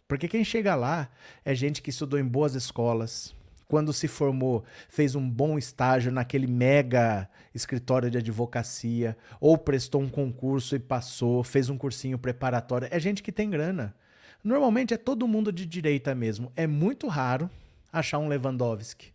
[0.06, 1.10] Porque quem chega lá
[1.44, 3.34] é gente que estudou em boas escolas,
[3.70, 10.08] quando se formou, fez um bom estágio naquele mega escritório de advocacia, ou prestou um
[10.08, 12.88] concurso e passou, fez um cursinho preparatório.
[12.90, 13.94] É gente que tem grana.
[14.42, 16.50] Normalmente é todo mundo de direita mesmo.
[16.56, 17.48] É muito raro
[17.92, 19.12] achar um Lewandowski.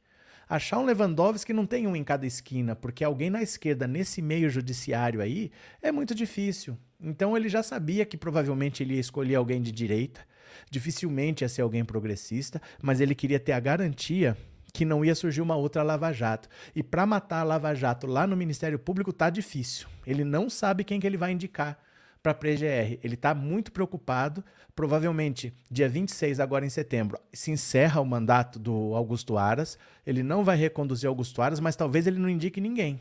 [0.48, 4.50] Achar um Lewandowski não tem um em cada esquina, porque alguém na esquerda nesse meio
[4.50, 6.78] judiciário aí é muito difícil.
[7.02, 10.22] Então ele já sabia que provavelmente ele ia escolher alguém de direita
[10.70, 14.38] dificilmente ia ser alguém progressista, mas ele queria ter a garantia
[14.76, 16.50] que não ia surgir uma outra Lava Jato.
[16.76, 19.88] E para matar a Lava Jato lá no Ministério Público tá difícil.
[20.06, 21.80] Ele não sabe quem que ele vai indicar
[22.22, 23.00] para a PGR.
[23.02, 24.44] Ele está muito preocupado.
[24.76, 29.78] Provavelmente, dia 26, agora em setembro, se encerra o mandato do Augusto Aras.
[30.06, 33.00] Ele não vai reconduzir Augusto Aras, mas talvez ele não indique ninguém.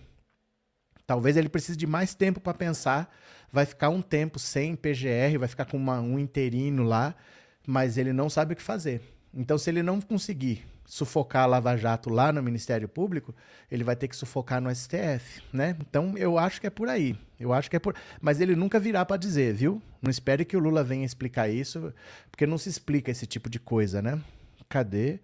[1.05, 3.13] Talvez ele precise de mais tempo para pensar.
[3.51, 7.17] Vai ficar um tempo sem PGR, vai ficar com uma, um interino lá
[7.67, 9.01] mas ele não sabe o que fazer.
[9.33, 13.35] Então, se ele não conseguir sufocar a Lava Jato lá no Ministério Público,
[13.71, 15.77] ele vai ter que sufocar no STF, né?
[15.81, 17.17] Então, eu acho que é por aí.
[17.41, 17.95] Eu acho que é por.
[18.21, 19.83] Mas ele nunca virá para dizer, viu?
[20.01, 21.93] Não espere que o Lula venha explicar isso,
[22.31, 24.21] porque não se explica esse tipo de coisa, né?
[24.69, 25.19] Cadê?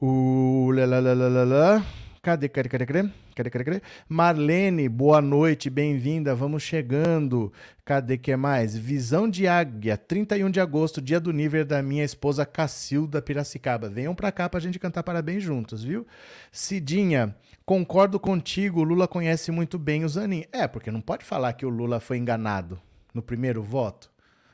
[0.00, 0.70] O.
[0.72, 1.84] Lalalala.
[2.26, 3.08] Cadê, cadê, cadê, cadê?
[3.36, 3.82] Cadê, cadê, cadê?
[4.08, 7.52] Marlene, boa noite, bem-vinda, vamos chegando.
[7.84, 8.76] Cadê que mais?
[8.76, 13.88] Visão de Águia, 31 de agosto, dia do nível da minha esposa Cacilda Piracicaba.
[13.88, 16.04] Venham pra cá pra gente cantar parabéns juntos, viu?
[16.50, 17.32] Cidinha,
[17.64, 20.46] concordo contigo, o Lula conhece muito bem o Zanin.
[20.50, 22.76] É, porque não pode falar que o Lula foi enganado
[23.14, 24.10] no primeiro voto.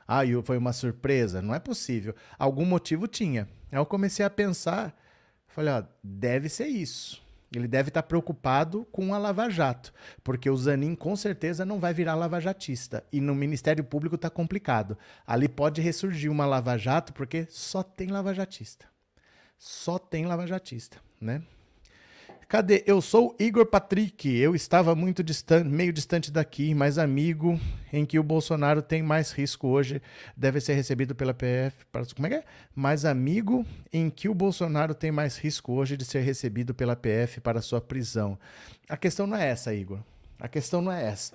[0.06, 1.40] Ah, foi uma surpresa.
[1.40, 2.14] Não é possível.
[2.38, 3.48] Algum motivo tinha.
[3.70, 4.94] Aí eu comecei a pensar,
[5.46, 7.21] falei, ó, deve ser isso.
[7.54, 9.92] Ele deve estar preocupado com a Lava Jato,
[10.24, 13.04] porque o Zanin com certeza não vai virar lavajatista.
[13.12, 14.96] E no Ministério Público está complicado.
[15.26, 18.86] Ali pode ressurgir uma Lava Jato, porque só tem lavajatista.
[19.58, 21.42] Só tem lavajatista, né?
[22.52, 22.84] Cadê?
[22.86, 24.28] Eu sou Igor Patrick.
[24.28, 27.58] Eu estava muito distante, meio distante daqui, mas amigo
[27.90, 30.02] em que o Bolsonaro tem mais risco hoje
[30.36, 31.86] deve ser recebido pela PF.
[32.14, 32.44] Como é que é?
[32.74, 37.40] Mais amigo em que o Bolsonaro tem mais risco hoje de ser recebido pela PF
[37.40, 38.38] para sua prisão.
[38.86, 40.00] A questão não é essa, Igor.
[40.38, 41.32] A questão não é essa.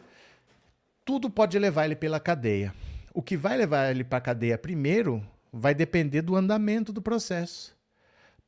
[1.03, 2.75] Tudo pode levar ele pela cadeia.
[3.11, 7.75] O que vai levar ele para a cadeia primeiro vai depender do andamento do processo.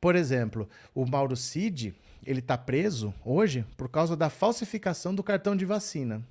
[0.00, 5.56] Por exemplo, o Mauro Cid ele está preso hoje por causa da falsificação do cartão
[5.56, 6.22] de vacina,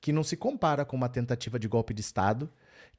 [0.00, 2.50] que não se compara com uma tentativa de golpe de Estado,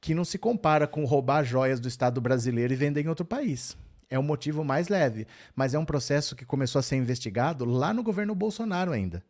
[0.02, 3.78] que não se compara com roubar joias do Estado brasileiro e vender em outro país.
[4.10, 7.94] É um motivo mais leve, mas é um processo que começou a ser investigado lá
[7.94, 9.24] no governo Bolsonaro ainda.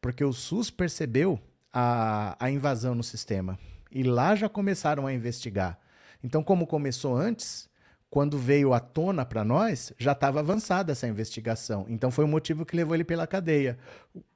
[0.00, 1.40] Porque o SUS percebeu
[1.72, 3.58] a, a invasão no sistema.
[3.90, 5.78] E lá já começaram a investigar.
[6.22, 7.68] Então, como começou antes,
[8.12, 11.86] quando veio à tona para nós, já estava avançada essa investigação.
[11.88, 13.78] Então foi o motivo que levou ele pela cadeia.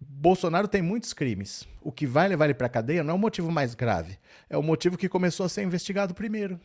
[0.00, 1.68] Bolsonaro tem muitos crimes.
[1.82, 4.56] O que vai levar ele para a cadeia não é o motivo mais grave, é
[4.56, 6.58] o motivo que começou a ser investigado primeiro.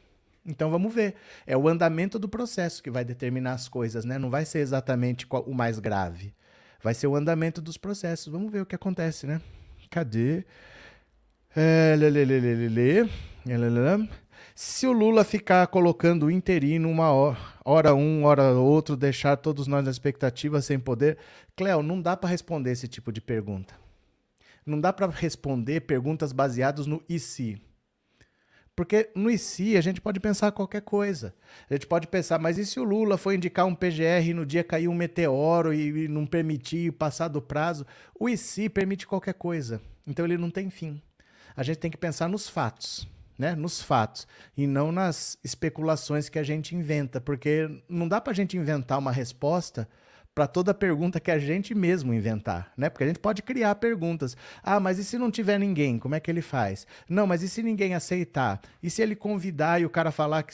[0.46, 1.16] Então vamos ver.
[1.46, 4.18] É o andamento do processo que vai determinar as coisas, né?
[4.18, 6.34] Não vai ser exatamente o mais grave.
[6.82, 8.32] Vai ser o andamento dos processos.
[8.32, 9.42] Vamos ver o que acontece, né?
[9.90, 10.46] Cadê?
[11.54, 12.70] É, lê, lê, lê, lê, lê,
[13.70, 14.10] lê.
[14.64, 19.66] Se o Lula ficar colocando o interino uma hora, hora um, hora outro, deixar todos
[19.66, 21.18] nós na expectativa sem poder,
[21.56, 23.74] Cléo, não dá para responder esse tipo de pergunta.
[24.64, 27.60] Não dá para responder perguntas baseadas no e se.
[28.76, 31.34] Porque no IC a gente pode pensar qualquer coisa.
[31.68, 34.46] A gente pode pensar, mas e se o Lula foi indicar um PGR e no
[34.46, 37.84] dia caiu um meteoro e, não permitir passar do prazo?
[38.14, 39.82] O IC permite qualquer coisa.
[40.06, 41.02] Então ele não tem fim.
[41.58, 43.10] A gente tem que pensar nos fatos.
[43.42, 48.34] Né, nos fatos e não nas especulações que a gente inventa, porque não dá para
[48.34, 49.90] a gente inventar uma resposta
[50.36, 52.88] para toda pergunta que a gente mesmo inventar, né?
[52.88, 54.38] Porque a gente pode criar perguntas.
[54.62, 56.86] Ah, mas e se não tiver ninguém, como é que ele faz?
[57.10, 58.62] Não, mas e se ninguém aceitar?
[58.84, 60.54] E se ele convidar e o cara falar que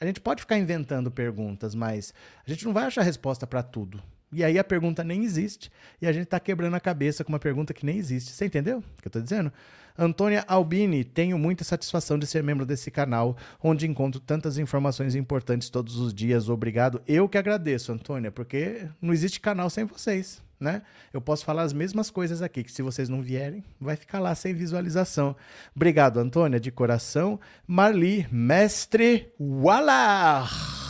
[0.00, 2.14] a gente pode ficar inventando perguntas, mas
[2.46, 4.02] a gente não vai achar resposta para tudo.
[4.32, 7.38] E aí a pergunta nem existe e a gente está quebrando a cabeça com uma
[7.38, 8.32] pergunta que nem existe.
[8.32, 9.52] Você entendeu o que eu estou dizendo?
[9.98, 15.70] Antônia Albini, tenho muita satisfação de ser membro desse canal, onde encontro tantas informações importantes
[15.70, 16.48] todos os dias.
[16.48, 17.00] Obrigado.
[17.06, 20.44] Eu que agradeço, Antônia, porque não existe canal sem vocês.
[20.58, 20.82] Né?
[21.12, 24.34] Eu posso falar as mesmas coisas aqui, que se vocês não vierem, vai ficar lá
[24.34, 25.36] sem visualização.
[25.74, 27.38] Obrigado, Antônia, de coração.
[27.66, 30.85] Marli, mestre Wala!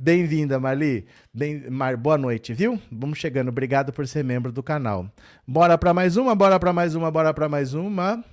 [0.00, 1.06] Bem-vinda, Marli.
[1.34, 2.80] Bem, Mar, boa noite, viu?
[2.88, 3.48] Vamos chegando.
[3.48, 5.10] Obrigado por ser membro do canal.
[5.44, 8.24] Bora para mais uma, bora para mais uma, bora para mais uma.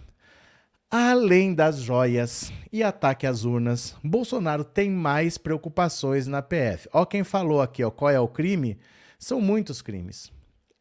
[0.92, 6.88] Além das joias e ataque às urnas, Bolsonaro tem mais preocupações na PF.
[6.94, 8.78] Ó quem falou aqui, ó, qual é o crime?
[9.18, 10.32] São muitos crimes.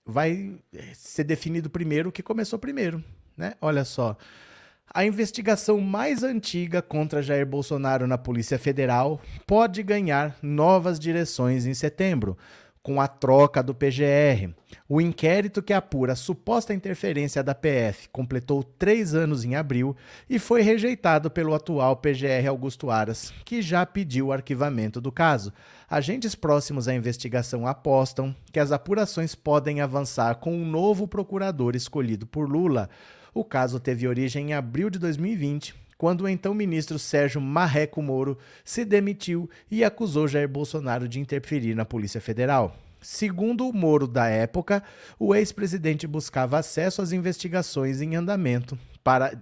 [0.04, 0.54] Vai
[0.92, 3.02] ser definido primeiro o que começou primeiro,
[3.34, 3.54] né?
[3.58, 4.18] Olha só.
[4.96, 11.74] A investigação mais antiga contra Jair Bolsonaro na Polícia Federal pode ganhar novas direções em
[11.74, 12.38] setembro,
[12.80, 14.54] com a troca do PGR.
[14.88, 19.96] O inquérito que apura a suposta interferência da PF completou três anos em abril
[20.30, 25.52] e foi rejeitado pelo atual PGR Augusto Aras, que já pediu o arquivamento do caso.
[25.90, 32.28] Agentes próximos à investigação apostam que as apurações podem avançar com um novo procurador escolhido
[32.28, 32.88] por Lula.
[33.34, 38.38] O caso teve origem em abril de 2020, quando o então ministro Sérgio Marreco Moro
[38.64, 42.76] se demitiu e acusou Jair Bolsonaro de interferir na Polícia Federal.
[43.02, 44.84] Segundo o Moro da época,
[45.18, 49.32] o ex-presidente buscava acesso às investigações em andamento para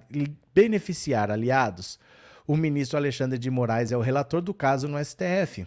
[0.54, 1.98] beneficiar aliados.
[2.46, 5.66] O ministro Alexandre de Moraes é o relator do caso no STF.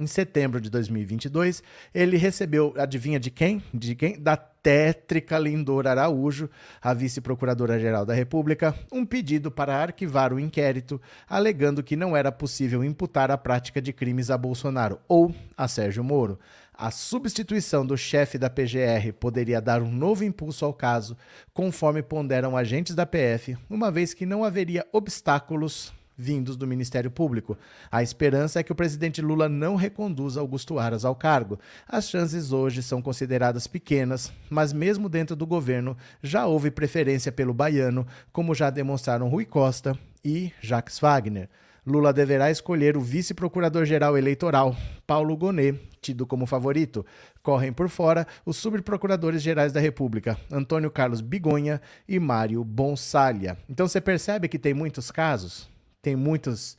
[0.00, 1.60] Em setembro de 2022,
[1.92, 3.60] ele recebeu, adivinha de quem?
[3.74, 4.16] De quem?
[4.16, 6.48] Da tétrica Lindor Araújo,
[6.80, 12.84] a vice-procuradora-geral da República, um pedido para arquivar o inquérito, alegando que não era possível
[12.84, 16.38] imputar a prática de crimes a Bolsonaro ou a Sérgio Moro.
[16.72, 21.16] A substituição do chefe da PGR poderia dar um novo impulso ao caso,
[21.52, 27.56] conforme ponderam agentes da PF, uma vez que não haveria obstáculos vindos do Ministério Público.
[27.90, 31.60] A esperança é que o presidente Lula não reconduza Augusto Aras ao cargo.
[31.86, 37.54] As chances hoje são consideradas pequenas, mas mesmo dentro do governo já houve preferência pelo
[37.54, 41.48] baiano, como já demonstraram Rui Costa e Jacques Wagner.
[41.86, 44.76] Lula deverá escolher o vice-procurador-geral eleitoral,
[45.06, 47.06] Paulo Gonet, tido como favorito.
[47.42, 53.56] Correm por fora os subprocuradores gerais da República, Antônio Carlos Bigonha e Mário Bonsalha.
[53.70, 55.70] Então você percebe que tem muitos casos?
[56.00, 56.76] Tem muitos,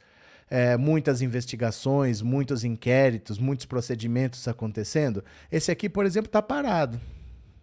[0.50, 5.24] é, muitas investigações, muitos inquéritos, muitos procedimentos acontecendo.
[5.52, 7.00] Esse aqui, por exemplo, está parado.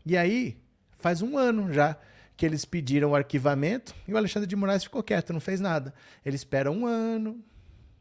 [0.04, 0.56] E aí,
[0.98, 1.96] faz um ano já
[2.36, 5.94] que eles pediram o arquivamento e o Alexandre de Moraes ficou quieto, não fez nada.
[6.24, 7.42] Ele espera um ano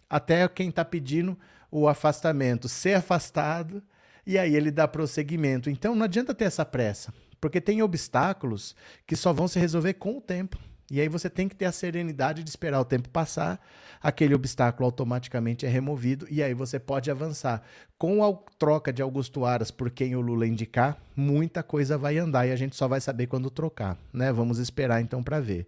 [0.09, 1.37] até quem está pedindo
[1.71, 3.81] o afastamento ser afastado
[4.25, 5.69] e aí ele dá prosseguimento.
[5.69, 8.75] Então não adianta ter essa pressa, porque tem obstáculos
[9.07, 10.59] que só vão se resolver com o tempo.
[10.89, 13.59] E aí você tem que ter a serenidade de esperar o tempo passar,
[14.01, 17.63] aquele obstáculo automaticamente é removido e aí você pode avançar.
[17.97, 22.45] Com a troca de Augusto Aras por quem o Lula indicar, muita coisa vai andar
[22.45, 24.31] e a gente só vai saber quando trocar, né?
[24.31, 25.65] Vamos esperar então para ver.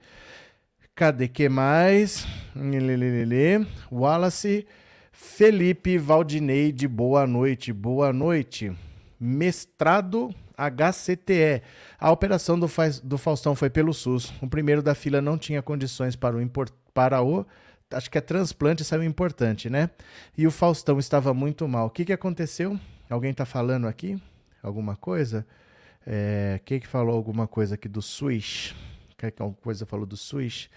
[0.93, 2.27] Cadê que mais?
[3.91, 4.67] Wallace
[5.11, 8.71] Felipe Valdineide, boa noite, boa noite.
[9.19, 11.61] Mestrado HCTE.
[11.99, 12.67] A operação do,
[13.03, 14.33] do Faustão foi pelo SUS.
[14.41, 16.49] O primeiro da fila não tinha condições para o,
[16.93, 17.45] para o
[17.91, 19.89] acho que é transplante, saiu importante, né?
[20.37, 21.87] E o Faustão estava muito mal.
[21.87, 22.77] O que, que aconteceu?
[23.09, 24.21] Alguém está falando aqui?
[24.61, 25.45] Alguma coisa?
[26.05, 28.75] É, quem que falou alguma coisa aqui do Swish?
[29.17, 30.69] Quer que alguma coisa falou do Swish?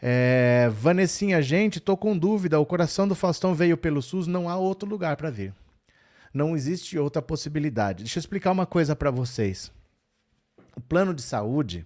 [0.00, 2.60] É, Vanessinha, gente, tô com dúvida.
[2.60, 5.52] O coração do Faustão veio pelo SUS, não há outro lugar para ver.
[6.38, 8.04] Não existe outra possibilidade.
[8.04, 9.72] Deixa eu explicar uma coisa para vocês.
[10.76, 11.84] O plano de saúde,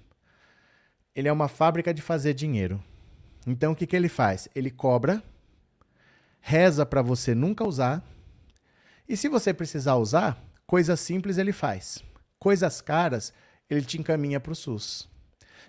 [1.15, 2.79] ele é uma fábrica de fazer dinheiro.
[3.47, 4.51] Então o que, que ele faz?
[4.55, 5.23] Ele cobra,
[6.39, 8.05] reza para você nunca usar,
[9.09, 12.05] e se você precisar usar, coisas simples ele faz.
[12.39, 13.33] Coisas caras,
[13.71, 15.09] ele te encaminha para o SUS.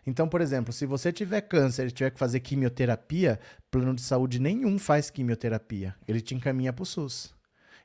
[0.05, 3.39] Então, por exemplo, se você tiver câncer e tiver que fazer quimioterapia,
[3.71, 5.95] plano de saúde nenhum faz quimioterapia.
[6.05, 7.33] Ele te encaminha para o SUS.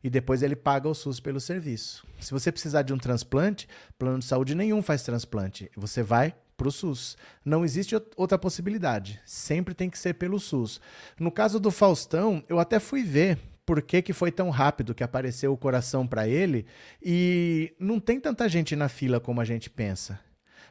[0.02, 2.06] E depois ele paga o SUS pelo serviço.
[2.20, 3.68] Se você precisar de um transplante,
[3.98, 5.70] plano de saúde nenhum faz transplante.
[5.76, 7.16] Você vai para o SUS.
[7.44, 9.20] Não existe outra possibilidade.
[9.24, 10.80] Sempre tem que ser pelo SUS.
[11.18, 15.04] No caso do Faustão, eu até fui ver por que, que foi tão rápido que
[15.04, 16.64] apareceu o coração para ele
[17.02, 20.18] e não tem tanta gente na fila como a gente pensa.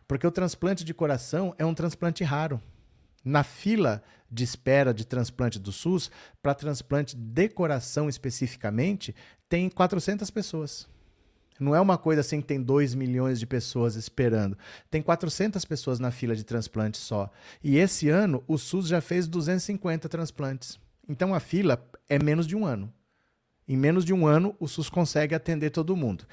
[0.07, 2.61] Porque o transplante de coração é um transplante raro.
[3.23, 6.11] Na fila de espera de transplante do SUS,
[6.41, 9.15] para transplante de coração especificamente,
[9.47, 10.87] tem 400 pessoas.
[11.59, 14.57] Não é uma coisa assim que tem 2 milhões de pessoas esperando.
[14.91, 17.31] Tem 400 pessoas na fila de transplante só.
[17.63, 20.79] E esse ano o SUS já fez 250 transplantes.
[21.09, 22.93] Então a fila é menos de um ano.
[23.67, 26.25] Em menos de um ano, o SUS consegue atender todo mundo.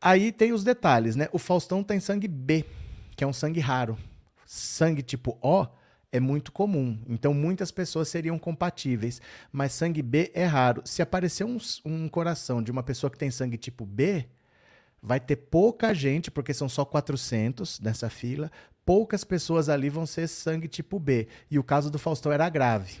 [0.00, 1.28] Aí tem os detalhes, né?
[1.32, 2.64] O Faustão tem sangue B,
[3.16, 3.98] que é um sangue raro.
[4.46, 5.66] Sangue tipo O
[6.10, 9.20] é muito comum, então muitas pessoas seriam compatíveis,
[9.52, 10.82] mas sangue B é raro.
[10.84, 14.26] Se aparecer um, um coração de uma pessoa que tem sangue tipo B,
[15.02, 18.50] vai ter pouca gente, porque são só 400 nessa fila,
[18.84, 21.28] poucas pessoas ali vão ser sangue tipo B.
[21.50, 22.98] E o caso do Faustão era grave.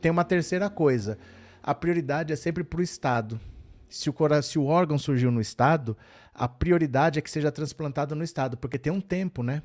[0.00, 1.16] Tem uma terceira coisa.
[1.62, 3.40] A prioridade é sempre para o Estado.
[3.88, 5.96] Se o, se o órgão surgiu no Estado,
[6.34, 9.62] a prioridade é que seja transplantado no Estado, porque tem um tempo, né?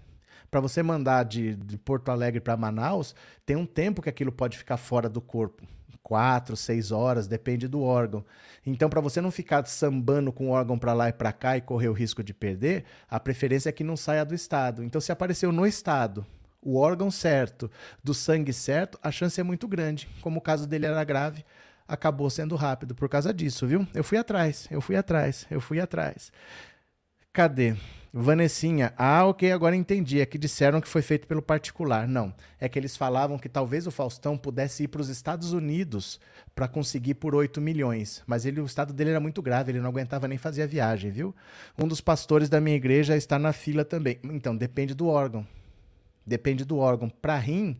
[0.49, 3.13] Para você mandar de, de Porto Alegre para Manaus,
[3.45, 5.67] tem um tempo que aquilo pode ficar fora do corpo
[6.07, 8.23] quatro, seis horas, depende do órgão.
[8.65, 11.61] Então, para você não ficar sambando com o órgão para lá e para cá e
[11.61, 14.85] correr o risco de perder, a preferência é que não saia do estado.
[14.85, 16.25] Então, se apareceu no estado
[16.61, 17.69] o órgão certo,
[18.01, 20.07] do sangue certo, a chance é muito grande.
[20.21, 21.43] Como o caso dele era grave,
[21.85, 23.85] acabou sendo rápido por causa disso, viu?
[23.93, 26.31] Eu fui atrás, eu fui atrás, eu fui atrás.
[27.33, 27.75] Cadê?
[28.19, 30.19] Vanessinha, ah, ok, agora entendi.
[30.19, 32.07] É que disseram que foi feito pelo particular.
[32.07, 36.19] Não, é que eles falavam que talvez o Faustão pudesse ir para os Estados Unidos
[36.55, 38.23] para conseguir por 8 milhões.
[38.25, 41.11] Mas ele, o estado dele era muito grave, ele não aguentava nem fazer a viagem,
[41.11, 41.35] viu?
[41.77, 44.17] Um dos pastores da minha igreja está na fila também.
[44.23, 45.45] Então, depende do órgão.
[46.25, 47.09] Depende do órgão.
[47.09, 47.77] Para rim,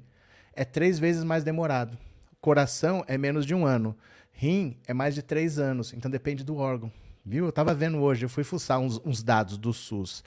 [0.53, 1.97] é três vezes mais demorado.
[2.39, 3.97] Coração é menos de um ano.
[4.31, 5.93] Rim é mais de três anos.
[5.93, 6.91] Então, depende do órgão.
[7.27, 7.45] Viu?
[7.45, 10.23] Eu tava vendo hoje, eu fui fuçar uns, uns dados do SUS.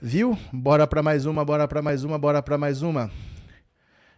[0.00, 0.38] Viu?
[0.50, 3.10] Bora para mais uma, bora para mais uma, bora para mais uma.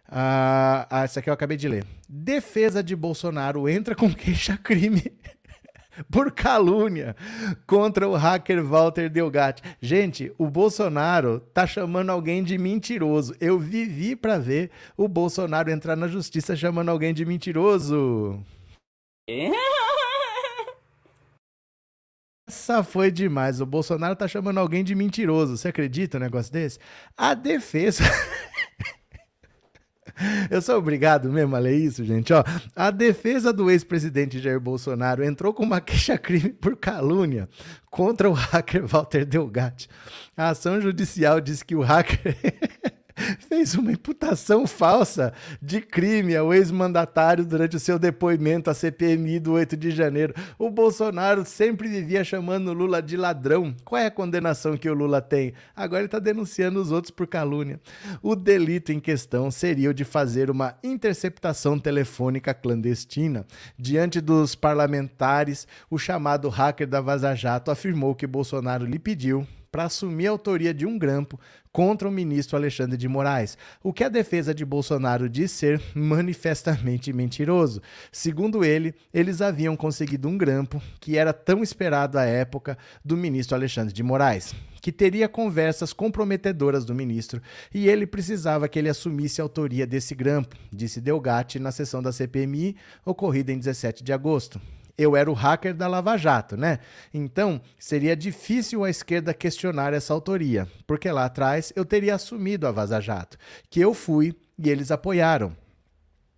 [0.07, 1.85] Ah, ah, essa aqui eu acabei de ler.
[2.07, 5.03] Defesa de Bolsonaro entra com queixa-crime
[6.09, 7.13] por calúnia
[7.67, 9.61] contra o hacker Walter Delgatti.
[9.81, 13.35] Gente, o Bolsonaro tá chamando alguém de mentiroso.
[13.41, 18.41] Eu vivi para ver o Bolsonaro entrar na justiça chamando alguém de mentiroso.
[22.47, 23.61] Essa foi demais.
[23.61, 25.55] O Bolsonaro tá chamando alguém de mentiroso.
[25.57, 26.77] Você acredita um negócio desse?
[27.17, 28.03] A defesa.
[30.51, 32.31] Eu sou obrigado mesmo a ler isso, gente.
[32.33, 32.43] Ó,
[32.75, 37.49] a defesa do ex-presidente Jair Bolsonaro entrou com uma queixa-crime por calúnia
[37.89, 39.89] contra o hacker Walter Delgatti.
[40.37, 42.37] A ação judicial diz que o hacker
[43.47, 49.53] fez uma imputação falsa de crime ao ex-mandatário durante o seu depoimento à CPMI do
[49.53, 50.33] 8 de janeiro.
[50.57, 53.75] O Bolsonaro sempre vivia chamando o Lula de ladrão.
[53.83, 55.53] Qual é a condenação que o Lula tem?
[55.75, 57.79] Agora ele está denunciando os outros por calúnia.
[58.21, 63.45] O delito em questão seria o de fazer uma interceptação telefônica clandestina.
[63.77, 69.85] Diante dos parlamentares, o chamado hacker da Vaza Jato afirmou que Bolsonaro lhe pediu para
[69.85, 71.39] assumir a autoria de um grampo
[71.71, 77.11] contra o ministro Alexandre de Moraes, o que a defesa de Bolsonaro diz ser manifestamente
[77.11, 77.81] mentiroso.
[78.11, 83.55] Segundo ele, eles haviam conseguido um grampo que era tão esperado à época do ministro
[83.55, 87.41] Alexandre de Moraes, que teria conversas comprometedoras do ministro
[87.73, 92.11] e ele precisava que ele assumisse a autoria desse grampo, disse Delgatti na sessão da
[92.11, 94.61] CPMI ocorrida em 17 de agosto
[94.97, 96.79] eu era o hacker da Lava Jato, né?
[97.13, 102.71] Então, seria difícil a esquerda questionar essa autoria, porque lá atrás eu teria assumido a
[102.71, 103.37] Vaza Jato,
[103.69, 105.55] que eu fui e eles apoiaram.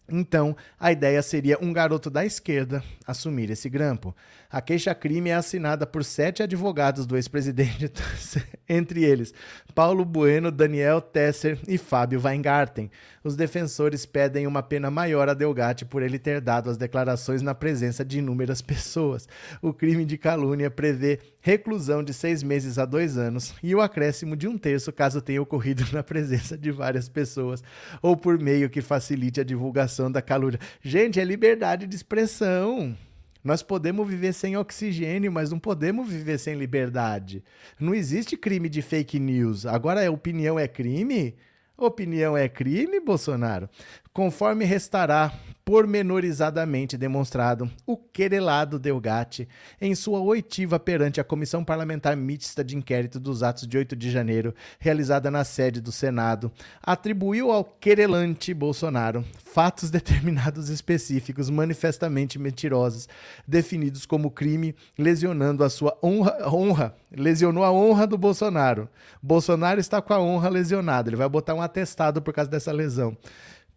[0.07, 4.15] Então, a ideia seria um garoto da esquerda assumir esse grampo.
[4.51, 7.91] A queixa-crime é assinada por sete advogados do ex-presidente,
[8.69, 9.33] entre eles
[9.73, 12.91] Paulo Bueno, Daniel Tesser e Fábio Weingarten.
[13.25, 17.55] Os defensores pedem uma pena maior a Delgatti por ele ter dado as declarações na
[17.55, 19.27] presença de inúmeras pessoas.
[19.63, 24.35] O crime de calúnia prevê reclusão de seis meses a dois anos e o acréscimo
[24.35, 27.63] de um terço caso tenha ocorrido na presença de várias pessoas
[27.99, 30.59] ou por meio que facilite a divulgação da calúnia.
[30.79, 32.95] Gente, é liberdade de expressão.
[33.43, 37.43] Nós podemos viver sem oxigênio, mas não podemos viver sem liberdade.
[37.79, 39.65] Não existe crime de fake news.
[39.65, 41.35] Agora, a opinião é crime?
[41.77, 43.69] Opinião é crime, Bolsonaro?
[44.13, 45.33] Conforme restará
[45.65, 49.49] pormenorizadamente demonstrado o querelado Delgatti
[49.81, 54.11] em sua oitiva perante a Comissão Parlamentar Mista de Inquérito dos Atos de 8 de
[54.11, 56.51] janeiro, realizada na sede do Senado,
[56.83, 63.09] atribuiu ao querelante Bolsonaro fatos determinados específicos manifestamente mentirosos,
[63.47, 68.87] definidos como crime, lesionando a sua honra, honra, lesionou a honra do Bolsonaro.
[69.19, 73.17] Bolsonaro está com a honra lesionada, ele vai botar um atestado por causa dessa lesão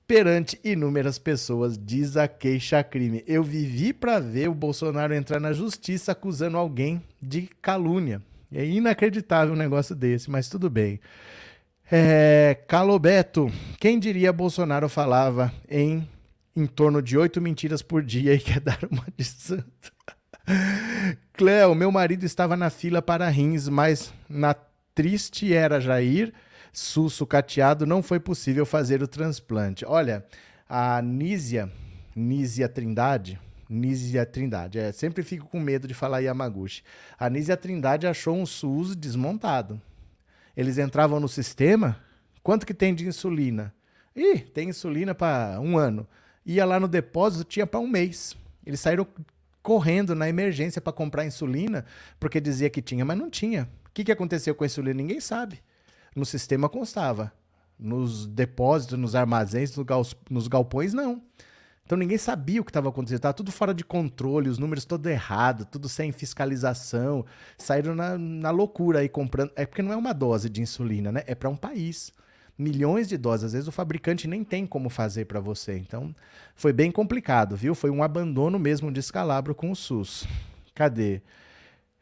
[0.09, 3.23] perante inúmeras pessoas, diz a queixa-crime.
[3.27, 8.23] Eu vivi para ver o Bolsonaro entrar na justiça acusando alguém de calúnia.
[8.51, 10.99] É inacreditável um negócio desse, mas tudo bem.
[11.93, 16.09] É, Calobeto, quem diria Bolsonaro falava em
[16.57, 19.93] em torno de oito mentiras por dia e quer dar uma de santo.
[21.35, 24.55] Cleo, meu marido estava na fila para rins, mas na
[24.95, 26.33] triste era Jair
[26.79, 29.85] Susso cateado, não foi possível fazer o transplante.
[29.85, 30.25] Olha,
[30.69, 31.69] a Nízia,
[32.15, 33.37] Nízia Trindade,
[33.69, 36.85] Nízia Trindade, é, sempre fico com medo de falar Yamaguchi.
[37.19, 39.83] A Nízia Trindade achou um SUS desmontado.
[40.57, 41.99] Eles entravam no sistema,
[42.45, 43.75] quanto que tem de insulina?
[44.15, 46.07] Ih, tem insulina para um ano.
[46.47, 48.37] Ia lá no depósito, tinha para um mês.
[48.65, 49.05] Eles saíram
[49.65, 51.85] correndo na emergência para comprar insulina,
[52.21, 53.69] porque dizia que tinha, mas não tinha.
[53.87, 54.95] O que, que aconteceu com a insulina?
[54.95, 55.61] Ninguém sabe
[56.19, 57.33] no sistema constava.
[57.79, 59.73] Nos depósitos, nos armazéns,
[60.29, 61.23] nos galpões, não.
[61.89, 65.11] Então ninguém sabia o que estava acontecendo, estava tudo fora de controle, os números todos
[65.11, 67.25] errados, tudo sem fiscalização.
[67.57, 69.53] Saíram na, na loucura aí comprando.
[69.57, 71.23] É porque não é uma dose de insulina, né?
[71.27, 72.13] É para um país.
[72.59, 73.45] Milhões de doses.
[73.45, 75.79] Às vezes o fabricante nem tem como fazer para você.
[75.79, 76.15] Então
[76.55, 77.75] foi bem complicado, viu?
[77.75, 80.27] Foi um abandono mesmo de escalabro com o SUS.
[80.75, 81.23] Cadê?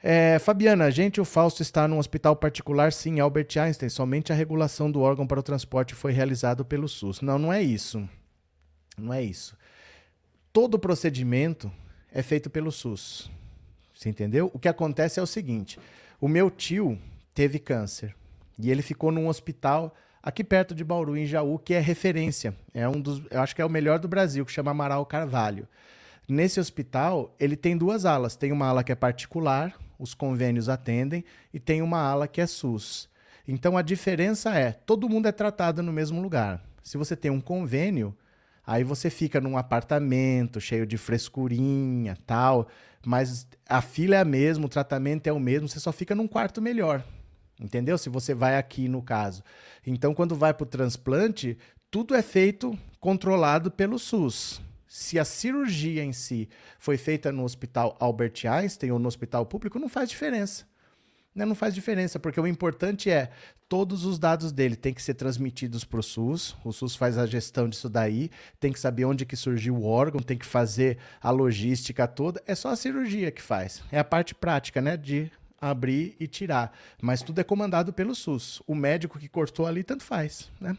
[0.03, 3.89] É, Fabiana, gente, o Fausto está num hospital particular, sim, Albert Einstein.
[3.89, 7.21] Somente a regulação do órgão para o transporte foi realizado pelo SUS.
[7.21, 8.09] Não, não é isso.
[8.97, 9.57] Não é isso.
[10.53, 11.71] Todo procedimento
[12.13, 13.31] é feito pelo SUS.
[13.95, 14.51] Você entendeu?
[14.53, 15.79] O que acontece é o seguinte:
[16.21, 16.99] o meu tio
[17.35, 18.15] teve câncer
[18.59, 22.55] e ele ficou num hospital aqui perto de Bauru, em Jaú, que é referência.
[22.75, 25.69] É um dos, eu acho que é o melhor do Brasil, que chama Amaral Carvalho.
[26.29, 28.35] Nesse hospital, ele tem duas alas.
[28.35, 32.47] Tem uma ala que é particular, os convênios atendem, e tem uma ala que é
[32.47, 33.09] SUS.
[33.47, 36.63] Então a diferença é, todo mundo é tratado no mesmo lugar.
[36.83, 38.17] Se você tem um convênio,
[38.67, 42.69] aí você fica num apartamento cheio de frescurinha, tal,
[43.05, 46.27] mas a fila é a mesma, o tratamento é o mesmo, você só fica num
[46.27, 47.05] quarto melhor.
[47.61, 47.97] Entendeu?
[47.97, 49.43] Se você vai aqui no caso.
[49.87, 51.57] Então, quando vai para o transplante,
[51.91, 54.61] tudo é feito controlado pelo SUS.
[54.89, 59.79] Se a cirurgia em si foi feita no hospital Albert Einstein ou no hospital público,
[59.79, 60.65] não faz diferença.
[61.35, 61.45] Né?
[61.45, 63.31] Não faz diferença, porque o importante é
[63.69, 66.57] todos os dados dele têm que ser transmitidos para o SUS.
[66.65, 70.23] O SUS faz a gestão disso daí, tem que saber onde que surgiu o órgão,
[70.23, 72.43] tem que fazer a logística toda.
[72.47, 73.83] É só a cirurgia que faz.
[73.93, 74.97] É a parte prática, né?
[74.97, 75.31] De
[75.61, 76.73] abrir e tirar.
[77.03, 78.63] Mas tudo é comandado pelo SUS.
[78.67, 80.77] O médico que cortou ali, tanto faz, né?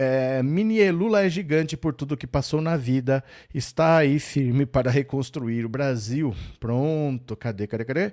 [0.00, 3.22] É, Mini Lula é gigante por tudo que passou na vida,
[3.52, 6.32] está aí firme para reconstruir o Brasil.
[6.60, 8.12] Pronto, cadê, cadê, cadê?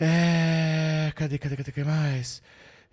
[0.00, 2.42] É, cadê, cadê, cadê, cadê mais?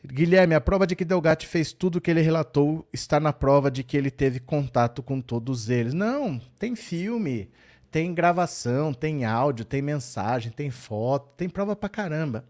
[0.06, 3.72] Guilherme, a prova de que Delgatti fez tudo o que ele relatou está na prova
[3.72, 5.96] de que ele teve contato com todos eles.
[5.96, 7.50] Não, tem filme,
[7.90, 12.46] tem gravação, tem áudio, tem mensagem, tem foto, tem prova pra caramba.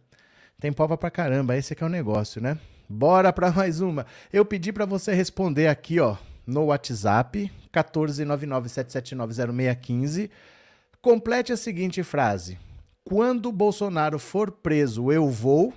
[0.59, 2.57] Tem prova pra caramba, esse é que é o negócio, né?
[2.87, 4.05] Bora para mais uma.
[4.31, 6.15] Eu pedi para você responder aqui, ó,
[6.45, 10.29] no WhatsApp 14997790615.
[11.01, 12.59] Complete a seguinte frase:
[13.03, 15.73] Quando Bolsonaro for preso, eu vou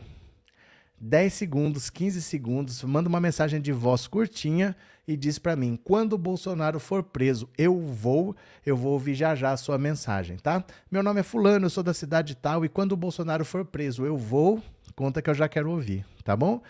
[1.00, 6.12] 10 segundos, 15 segundos, manda uma mensagem de voz curtinha e diz para mim: quando
[6.12, 8.36] o Bolsonaro for preso, eu vou,
[8.66, 10.62] eu vou ouvir já já a sua mensagem, tá?
[10.90, 14.04] Meu nome é Fulano, eu sou da cidade tal e quando o Bolsonaro for preso,
[14.04, 14.62] eu vou,
[14.94, 16.61] conta que eu já quero ouvir, tá bom?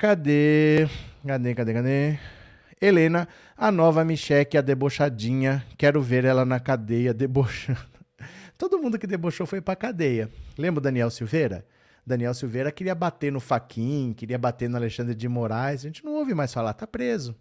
[0.00, 0.88] Cadê?
[1.26, 2.18] Cadê, cadê, cadê?
[2.80, 5.62] Helena, a nova Micheque, a debochadinha.
[5.76, 7.78] Quero ver ela na cadeia debochando.
[8.56, 10.30] Todo mundo que debochou foi pra cadeia.
[10.56, 11.66] Lembra o Daniel Silveira?
[12.06, 15.82] Daniel Silveira queria bater no Faquin, queria bater no Alexandre de Moraes.
[15.82, 17.36] A gente não ouve mais falar, tá preso.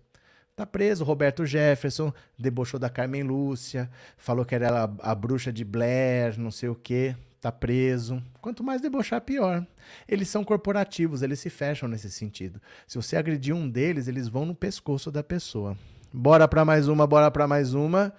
[0.54, 1.06] Tá preso.
[1.06, 6.52] Roberto Jefferson debochou da Carmen Lúcia, falou que era a, a bruxa de Blair, não
[6.52, 8.22] sei o quê tá preso.
[8.42, 9.66] Quanto mais debochar, pior.
[10.08, 12.62] Eles são corporativos, eles se fecham nesse sentido.
[12.88, 15.78] Se você agredir um deles, eles vão no pescoço da pessoa.
[16.12, 18.14] Bora para mais uma, bora para mais uma.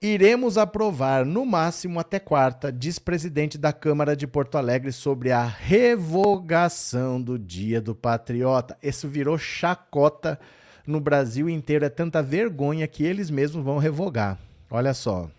[0.00, 5.42] Iremos aprovar no máximo até quarta, diz presidente da Câmara de Porto Alegre sobre a
[5.42, 8.76] revogação do Dia do Patriota.
[8.82, 10.38] Isso virou chacota
[10.86, 14.38] no Brasil inteiro, é tanta vergonha que eles mesmos vão revogar.
[14.70, 15.30] Olha só.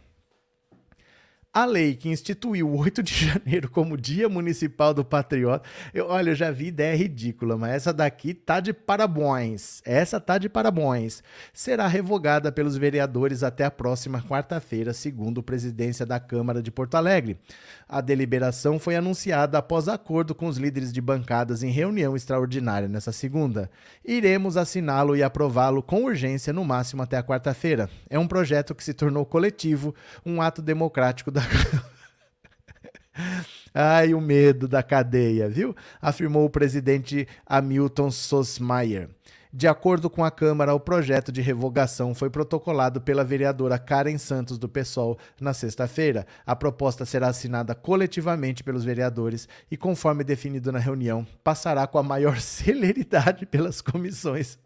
[1.53, 6.29] A lei que instituiu o 8 de janeiro como Dia Municipal do Patriota, eu, olha,
[6.29, 9.81] eu já vi ideia ridícula, mas essa daqui tá de parabéns.
[9.83, 11.23] Essa tá de parabéns.
[11.51, 16.93] Será revogada pelos vereadores até a próxima quarta-feira, segundo a presidência da Câmara de Porto
[16.93, 17.39] Alegre.
[17.89, 23.11] A deliberação foi anunciada após acordo com os líderes de bancadas em reunião extraordinária nessa
[23.11, 23.71] segunda.
[24.05, 27.89] Iremos assiná-lo e aprová-lo com urgência no máximo até a quarta-feira.
[28.09, 31.46] É um projeto que se tornou coletivo, um ato democrático da
[33.73, 35.75] Ai, o medo da cadeia, viu?
[36.01, 39.09] Afirmou o presidente Hamilton Sosmaier.
[39.53, 44.57] De acordo com a Câmara, o projeto de revogação foi protocolado pela vereadora Karen Santos
[44.57, 46.27] do PSOL na sexta-feira.
[46.45, 52.03] A proposta será assinada coletivamente pelos vereadores e, conforme definido na reunião, passará com a
[52.03, 54.59] maior celeridade pelas comissões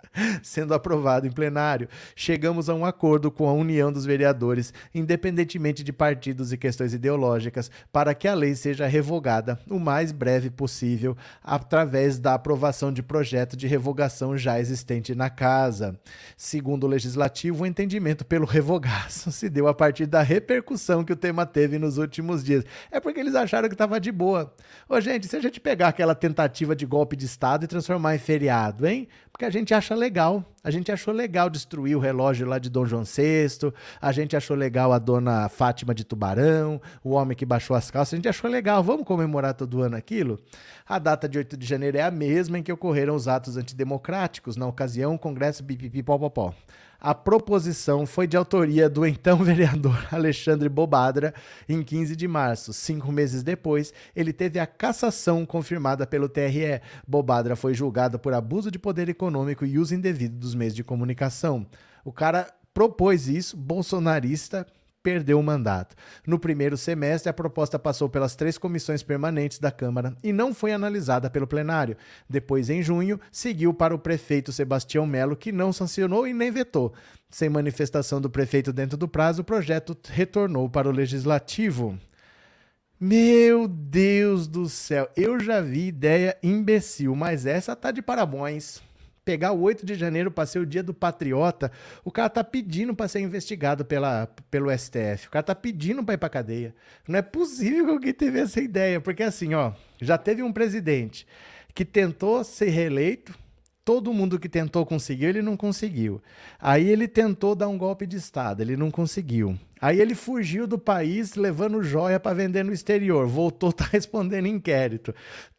[0.44, 1.88] sendo aprovado em plenário.
[2.16, 7.72] Chegamos a um acordo com a União dos Vereadores, independentemente de partidos e questões ideológicas,
[7.94, 13.56] para que a lei seja revogada o mais breve possível através da aprovação de projeto
[13.56, 14.71] de revogação já existente
[15.16, 16.00] na casa.
[16.36, 21.16] Segundo o legislativo, o entendimento pelo revogaço se deu a partir da repercussão que o
[21.16, 22.64] tema teve nos últimos dias.
[22.92, 24.54] É porque eles acharam que estava de boa.
[24.88, 28.20] Ô, gente, se a gente pegar aquela tentativa de golpe de Estado e transformar em
[28.20, 29.08] feriado, hein?
[29.32, 30.46] Porque a gente acha legal.
[30.64, 34.56] A gente achou legal destruir o relógio lá de Dom João VI, a gente achou
[34.56, 38.48] legal a dona Fátima de Tubarão, o homem que baixou as calças, a gente achou
[38.48, 38.84] legal.
[38.84, 40.40] Vamos comemorar todo ano aquilo?
[40.88, 44.56] A data de 8 de janeiro é a mesma em que ocorreram os atos antidemocráticos,
[44.56, 46.54] na ocasião, o Congresso Pipipipopopó.
[47.04, 51.34] A proposição foi de autoria do então vereador Alexandre Bobadra
[51.68, 52.72] em 15 de março.
[52.74, 56.80] Cinco meses depois, ele teve a cassação confirmada pelo TRE.
[57.08, 61.66] Bobadra foi julgado por abuso de poder econômico e uso indevido dos meios de comunicação.
[62.06, 64.68] O cara propôs isso, bolsonarista,
[65.04, 65.96] perdeu o mandato.
[66.26, 70.72] No primeiro semestre, a proposta passou pelas três comissões permanentes da Câmara e não foi
[70.72, 71.98] analisada pelo plenário.
[72.30, 76.94] Depois, em junho, seguiu para o prefeito Sebastião Melo, que não sancionou e nem vetou.
[77.30, 81.98] Sem manifestação do prefeito dentro do prazo, o projeto retornou para o legislativo.
[83.00, 88.82] Meu Deus do céu, eu já vi ideia imbecil, mas essa tá de parabéns
[89.24, 91.72] pegar o 8 de janeiro para ser o dia do patriota,
[92.04, 95.28] o cara tá pedindo para ser investigado pela, pelo STF.
[95.28, 96.76] O cara tá pedindo para ir para cadeia.
[97.08, 101.28] Não é possível que alguém teve essa ideia, porque assim, ó, já teve um presidente
[101.74, 103.38] que tentou ser reeleito,
[103.84, 106.22] todo mundo que tentou conseguiu, ele não conseguiu.
[106.60, 109.58] Aí ele tentou dar um golpe de Estado, ele não conseguiu.
[109.80, 115.14] Aí ele fugiu do país levando joia para vender no exterior, voltou, tá respondendo inquérito,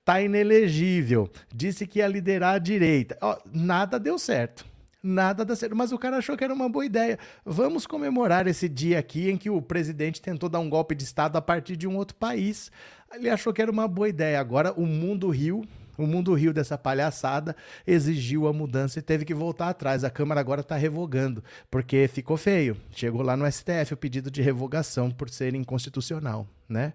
[0.05, 3.19] tá inelegível, disse que ia liderar a direita.
[3.21, 4.73] Ó, nada deu certo.
[5.05, 7.19] Nada deu certo, mas o cara achou que era uma boa ideia.
[7.45, 11.37] Vamos comemorar esse dia aqui em que o presidente tentou dar um golpe de Estado
[11.37, 12.71] a partir de um outro país.
[13.13, 14.39] Ele achou que era uma boa ideia.
[14.39, 15.67] Agora o mundo riu,
[16.03, 17.55] o mundo riu dessa palhaçada,
[17.87, 20.05] exigiu a mudança e teve que voltar atrás.
[20.05, 22.77] A Câmara agora está revogando, porque ficou feio.
[22.91, 26.93] Chegou lá no STF o pedido de revogação por ser inconstitucional, né?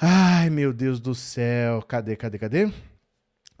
[0.00, 1.82] Ai, meu Deus do céu.
[1.82, 2.70] Cadê, cadê, cadê?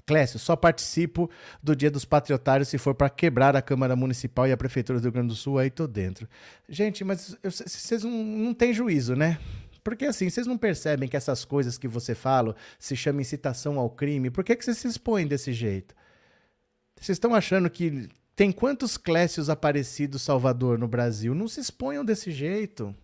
[0.06, 1.30] Clécio, só participo
[1.62, 5.04] do Dia dos Patriotários se for para quebrar a Câmara Municipal e a Prefeitura do
[5.04, 6.28] Rio Grande do Sul, aí tô dentro.
[6.68, 9.38] Gente, mas vocês não, não têm juízo, né?
[9.84, 13.90] Porque assim, vocês não percebem que essas coisas que você fala se chama incitação ao
[13.90, 14.30] crime?
[14.30, 15.94] Por que, que vocês se expõem desse jeito?
[16.98, 21.34] Vocês estão achando que tem quantos Clécios aparecidos Salvador no Brasil?
[21.34, 22.94] Não se exponham desse jeito.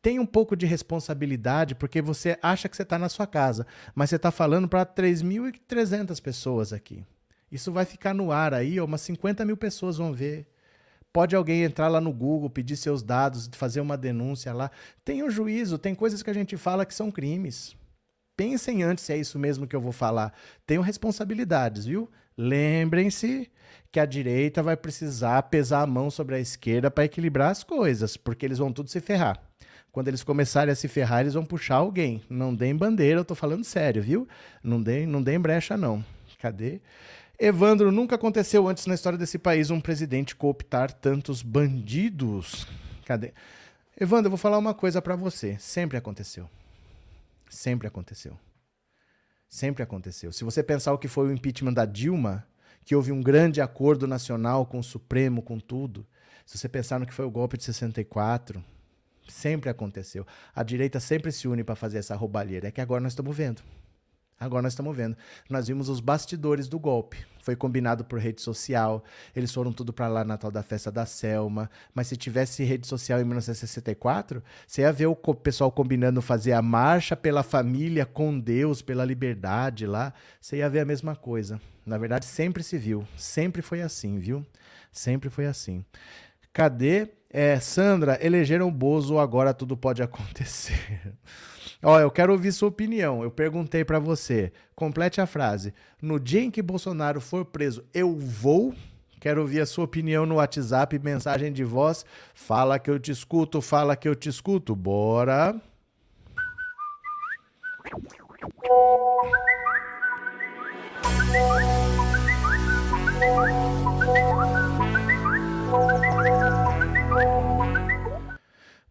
[0.00, 4.08] Tem um pouco de responsabilidade, porque você acha que você está na sua casa, mas
[4.08, 7.04] você está falando para 3.300 pessoas aqui.
[7.50, 10.46] Isso vai ficar no ar aí, umas 50 mil pessoas vão ver.
[11.12, 14.70] Pode alguém entrar lá no Google, pedir seus dados, fazer uma denúncia lá.
[15.04, 17.76] Tem o juízo, tem coisas que a gente fala que são crimes.
[18.36, 20.32] Pensem antes se é isso mesmo que eu vou falar.
[20.66, 22.08] Tenham responsabilidades, viu?
[22.36, 23.50] Lembrem-se
[23.92, 28.16] que a direita vai precisar pesar a mão sobre a esquerda para equilibrar as coisas,
[28.16, 29.42] porque eles vão tudo se ferrar.
[29.92, 32.22] Quando eles começarem a se ferrar, eles vão puxar alguém.
[32.30, 34.28] Não deem bandeira, eu tô falando sério, viu?
[34.62, 36.04] Não deem, não deem brecha, não.
[36.38, 36.80] Cadê?
[37.42, 42.66] Evandro, nunca aconteceu antes na história desse país um presidente cooptar tantos bandidos.
[43.06, 43.32] Cadê?
[43.98, 45.56] Evandro, eu vou falar uma coisa para você.
[45.58, 46.48] Sempre aconteceu.
[47.48, 48.38] Sempre aconteceu.
[49.48, 50.30] Sempre aconteceu.
[50.32, 52.46] Se você pensar o que foi o impeachment da Dilma,
[52.84, 56.06] que houve um grande acordo nacional com o Supremo, com tudo.
[56.44, 58.62] Se você pensar no que foi o golpe de 64,
[59.30, 60.26] Sempre aconteceu.
[60.54, 62.68] A direita sempre se une para fazer essa roubalheira.
[62.68, 63.62] É que agora nós estamos vendo.
[64.40, 65.14] Agora nós estamos vendo.
[65.50, 67.18] Nós vimos os bastidores do golpe.
[67.42, 69.04] Foi combinado por rede social.
[69.36, 71.70] Eles foram tudo para lá na tal da festa da Selma.
[71.94, 76.62] Mas se tivesse rede social em 1964, você ia ver o pessoal combinando fazer a
[76.62, 80.14] marcha pela família, com Deus, pela liberdade lá.
[80.40, 81.60] Você ia ver a mesma coisa.
[81.84, 83.06] Na verdade, sempre se viu.
[83.18, 84.44] Sempre foi assim, viu?
[84.90, 85.84] Sempre foi assim.
[86.50, 87.10] Cadê?
[87.28, 91.14] É, Sandra, elegeram o Bozo, agora tudo pode acontecer.
[91.82, 93.22] Ó, eu quero ouvir sua opinião.
[93.22, 94.52] Eu perguntei para você.
[94.74, 95.72] Complete a frase.
[96.00, 98.74] No dia em que Bolsonaro for preso, eu vou.
[99.18, 102.04] Quero ouvir a sua opinião no WhatsApp, mensagem de voz.
[102.34, 104.74] Fala que eu te escuto, fala que eu te escuto.
[104.74, 105.60] Bora.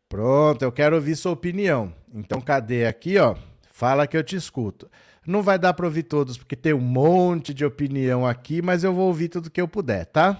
[0.10, 1.94] Pronto, eu quero ouvir sua opinião.
[2.12, 3.36] Então, cadê aqui, ó?
[3.72, 4.90] Fala que eu te escuto.
[5.24, 8.92] Não vai dar para ouvir todos, porque tem um monte de opinião aqui, mas eu
[8.92, 10.36] vou ouvir tudo que eu puder, tá?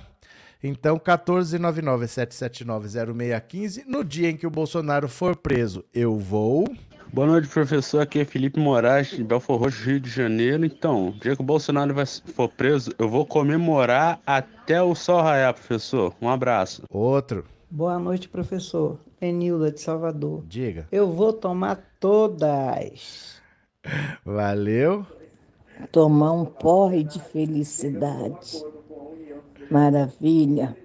[0.64, 6.66] Então, 14997790615, no dia em que o Bolsonaro for preso, eu vou.
[7.14, 8.02] Boa noite, professor.
[8.02, 10.66] Aqui é Felipe Moraes, de Belfor Roxo, Rio de Janeiro.
[10.66, 15.22] Então, no dia que o Bolsonaro vai, for preso, eu vou comemorar até o sol
[15.22, 16.16] raiar, professor.
[16.20, 16.82] Um abraço.
[16.90, 17.46] Outro.
[17.70, 19.00] Boa noite, professor.
[19.22, 20.44] Enilda de Salvador.
[20.48, 20.88] Diga.
[20.92, 23.42] Eu vou tomar todas.
[24.26, 25.06] Valeu.
[25.92, 28.64] Tomar um porre de felicidade.
[29.72, 30.76] Maravilha.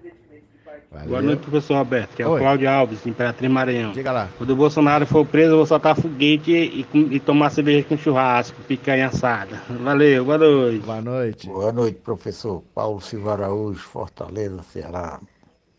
[0.91, 1.09] Valeu.
[1.09, 2.15] Boa noite, professor Roberto.
[2.15, 2.39] Que é Oi.
[2.39, 3.91] o Cláudio Alves, Imperatriz Maranhão.
[3.91, 4.29] Diga lá.
[4.37, 7.97] Quando o Bolsonaro for preso, eu vou soltar foguete e, com- e tomar cerveja com
[7.97, 9.57] churrasco, picanha assada.
[9.69, 10.85] Valeu, boa noite.
[10.85, 11.47] Boa noite.
[11.47, 12.63] Boa noite, professor.
[12.73, 15.19] Paulo Silva Araújo, Fortaleza, Ceará.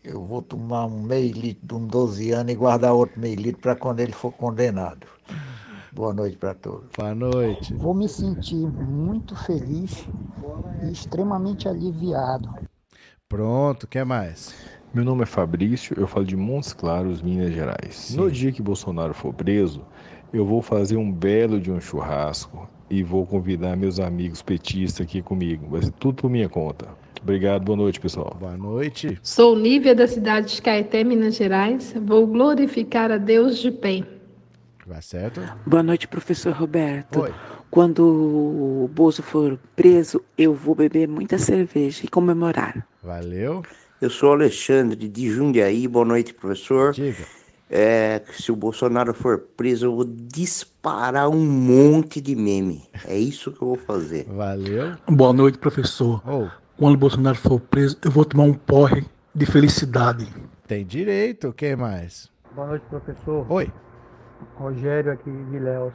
[0.07, 3.61] Eu vou tomar um meio litro de um 12 anos e guardar outro meio litro
[3.61, 5.05] para quando ele for condenado.
[5.91, 6.87] Boa noite para todos.
[6.97, 7.73] Boa noite.
[7.73, 10.07] Vou me sentir muito feliz
[10.81, 12.49] e extremamente aliviado.
[13.27, 14.55] Pronto, o que mais?
[14.93, 18.15] Meu nome é Fabrício, eu falo de Montes Claros, Minas Gerais.
[18.15, 19.81] No dia que Bolsonaro for preso,
[20.31, 25.21] eu vou fazer um belo de um churrasco e vou convidar meus amigos petistas aqui
[25.21, 25.67] comigo.
[25.69, 26.87] Vai ser tudo por minha conta.
[27.27, 28.37] Obrigado, boa noite, pessoal.
[28.39, 29.19] Boa noite.
[29.21, 31.93] Sou Lívia da cidade de Caeté, Minas Gerais.
[32.01, 34.01] Vou glorificar a Deus de pé.
[34.85, 35.41] Vai certo?
[35.65, 37.19] Boa noite, professor Roberto.
[37.19, 37.33] Oi.
[37.69, 42.87] Quando o Bozo for preso, eu vou beber muita cerveja e comemorar.
[43.03, 43.61] Valeu.
[43.99, 46.93] Eu sou Alexandre de Jundiaí, boa noite, professor.
[46.93, 47.25] Diga.
[47.69, 52.83] É, se o Bolsonaro for preso, eu vou disparar um monte de meme.
[53.05, 54.23] É isso que eu vou fazer.
[54.29, 54.95] Valeu.
[55.09, 56.21] Boa noite, professor.
[56.25, 56.47] Oh,
[56.77, 59.03] Quando o Bolsonaro for preso, eu vou tomar um porre
[59.33, 60.27] de felicidade.
[60.67, 61.51] tem direito.
[61.53, 62.29] Quem mais?
[62.53, 63.45] Boa noite, professor.
[63.51, 63.71] Oi.
[64.55, 65.93] Rogério aqui de Léus.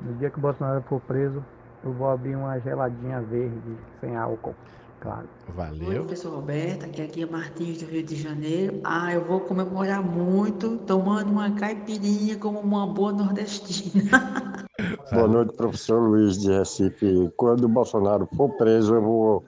[0.00, 1.44] No dia que o Bolsonaro for preso,
[1.84, 4.54] eu vou abrir uma geladinha verde sem álcool,
[5.00, 5.28] claro.
[5.48, 6.04] Oi, Valeu.
[6.04, 8.80] professor Roberto, aqui, aqui é Martins do Rio de Janeiro.
[8.84, 14.10] Ah, eu vou comemorar muito tomando uma caipirinha como uma boa nordestina.
[15.12, 17.30] Boa noite, professor Luiz de Recife.
[17.36, 19.44] Quando o Bolsonaro for preso, eu vou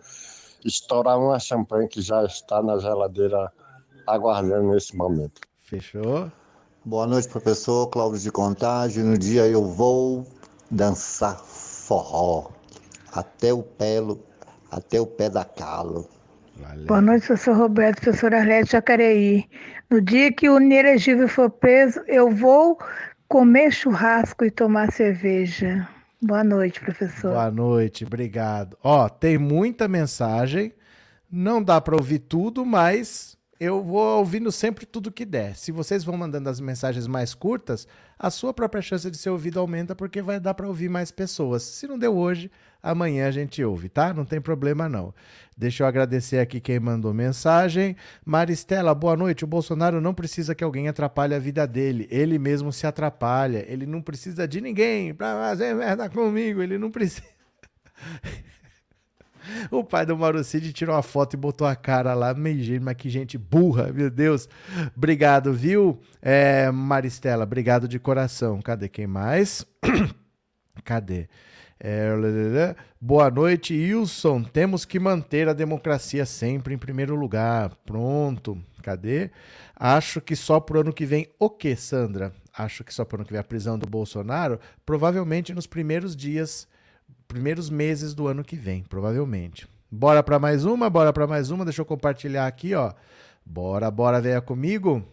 [0.65, 3.53] estourar uma champanhe que já está na geladeira
[4.07, 5.41] aguardando nesse momento.
[5.61, 6.31] Fechou?
[6.85, 9.05] Boa noite, professor Cláudio de Contagem.
[9.05, 10.27] No dia eu vou
[10.71, 12.51] dançar forró
[13.13, 13.99] até o pé,
[14.71, 16.09] até o pé da calo.
[16.57, 16.87] Valeu.
[16.87, 19.49] Boa noite, professor Roberto, professor Arlete Jacareí.
[19.91, 22.79] No dia que o inelegível for preso, eu vou
[23.29, 25.89] comer churrasco e tomar cerveja.
[26.25, 27.33] Boa noite, professor.
[27.33, 28.79] Boa noite, obrigado.
[28.81, 30.73] Ó, tem muita mensagem.
[31.29, 35.57] Não dá para ouvir tudo, mas eu vou ouvindo sempre tudo que der.
[35.57, 39.59] Se vocês vão mandando as mensagens mais curtas, a sua própria chance de ser ouvido
[39.59, 41.65] aumenta porque vai dar para ouvir mais pessoas.
[41.65, 42.53] Se não deu hoje,
[42.83, 44.13] amanhã a gente ouve, tá?
[44.13, 45.15] Não tem problema não.
[45.57, 47.95] Deixa eu agradecer aqui quem mandou mensagem.
[48.25, 49.45] Maristela, boa noite.
[49.45, 52.09] O Bolsonaro não precisa que alguém atrapalhe a vida dele.
[52.11, 53.65] Ele mesmo se atrapalha.
[53.69, 56.63] Ele não precisa de ninguém pra fazer merda comigo.
[56.63, 57.23] Ele não precisa.
[59.71, 63.37] O pai do Maurocide tirou uma foto e botou a cara lá, mas que gente
[63.37, 64.49] burra, meu Deus.
[64.97, 67.45] Obrigado, viu, é, Maristela?
[67.45, 68.63] Obrigado de coração.
[68.63, 69.67] Cadê quem mais?
[70.85, 71.29] Cadê?
[71.85, 74.45] É, boa noite, Wilson.
[74.45, 77.75] Temos que manter a democracia sempre em primeiro lugar.
[77.85, 78.57] Pronto.
[78.85, 79.33] Cadê?
[79.75, 81.27] Acho que só pro ano que vem.
[81.41, 82.33] O que, Sandra?
[82.57, 84.61] Acho que só pro ano que vem a prisão do Bolsonaro?
[84.87, 86.69] Provavelmente nos primeiros dias
[87.27, 89.67] primeiros meses do ano que vem, provavelmente.
[89.91, 91.65] Bora para mais uma, bora para mais uma.
[91.65, 92.93] Deixa eu compartilhar aqui, ó.
[93.45, 95.05] Bora, bora, venha comigo.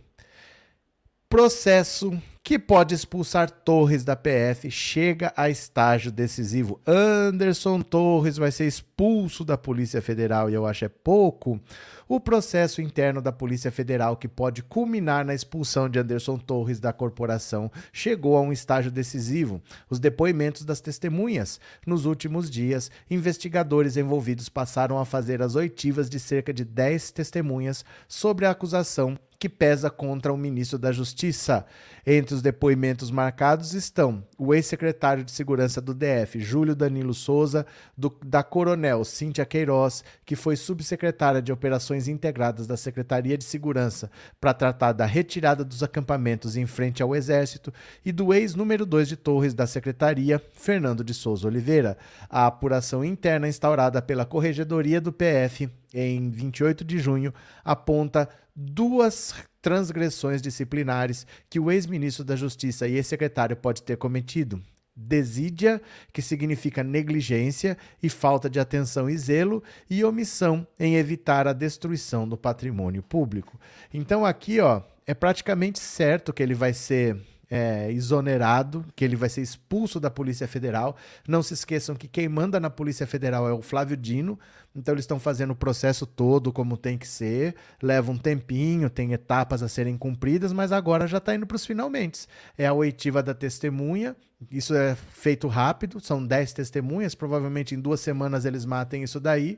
[1.29, 6.81] Processo que pode expulsar Torres da PF chega a estágio decisivo.
[6.87, 11.61] Anderson Torres vai ser expulso da Polícia Federal e eu acho é pouco.
[12.07, 16.91] O processo interno da Polícia Federal, que pode culminar na expulsão de Anderson Torres da
[16.91, 19.61] corporação, chegou a um estágio decisivo.
[19.87, 21.59] Os depoimentos das testemunhas.
[21.85, 27.85] Nos últimos dias, investigadores envolvidos passaram a fazer as oitivas de cerca de 10 testemunhas
[28.07, 31.65] sobre a acusação que pesa contra o ministro da Justiça.
[32.05, 37.65] Entre os depoimentos marcados estão o ex-secretário de Segurança do DF, Júlio Danilo Souza,
[37.97, 44.11] do, da Coronel Cíntia Queiroz, que foi subsecretária de Operações Integradas da Secretaria de Segurança
[44.41, 47.73] para tratar da retirada dos acampamentos em frente ao Exército,
[48.03, 51.97] e do ex-número 2 de Torres da Secretaria, Fernando de Souza Oliveira.
[52.29, 57.33] A apuração interna instaurada pela Corregedoria do PF em 28 de junho
[57.63, 58.29] aponta
[58.59, 64.61] duas transgressões disciplinares que o ex-ministro da Justiça e ex-secretário pode ter cometido.
[64.93, 65.81] Desídia,
[66.11, 72.27] que significa negligência e falta de atenção e zelo, e omissão em evitar a destruição
[72.27, 73.57] do patrimônio público.
[73.93, 77.17] Então aqui, ó, é praticamente certo que ele vai ser
[77.49, 80.95] é, exonerado, que ele vai ser expulso da Polícia Federal.
[81.27, 84.39] Não se esqueçam que quem manda na Polícia Federal é o Flávio Dino,
[84.75, 89.13] então eles estão fazendo o processo todo como tem que ser, leva um tempinho, tem
[89.13, 92.27] etapas a serem cumpridas, mas agora já está indo para os finalmente.
[92.57, 94.15] É a oitiva da testemunha,
[94.51, 99.57] isso é feito rápido, são 10 testemunhas, provavelmente em duas semanas eles matem isso daí,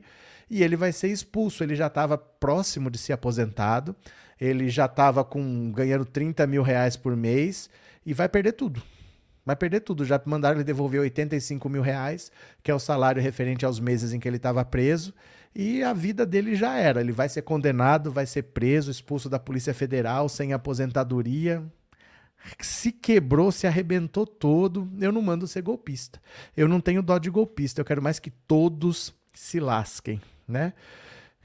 [0.50, 1.62] e ele vai ser expulso.
[1.62, 3.96] Ele já estava próximo de ser aposentado,
[4.42, 7.70] ele já estava com ganhando 30 mil reais por mês
[8.04, 8.82] e vai perder tudo.
[9.46, 10.04] Vai perder tudo.
[10.04, 14.18] Já mandaram ele devolver 85 mil reais, que é o salário referente aos meses em
[14.18, 15.14] que ele estava preso.
[15.54, 17.00] E a vida dele já era.
[17.00, 21.62] Ele vai ser condenado, vai ser preso, expulso da Polícia Federal, sem aposentadoria.
[22.58, 24.90] Se quebrou, se arrebentou todo.
[25.00, 26.20] Eu não mando ser golpista.
[26.56, 27.80] Eu não tenho dó de golpista.
[27.80, 30.72] Eu quero mais que todos se lasquem, né?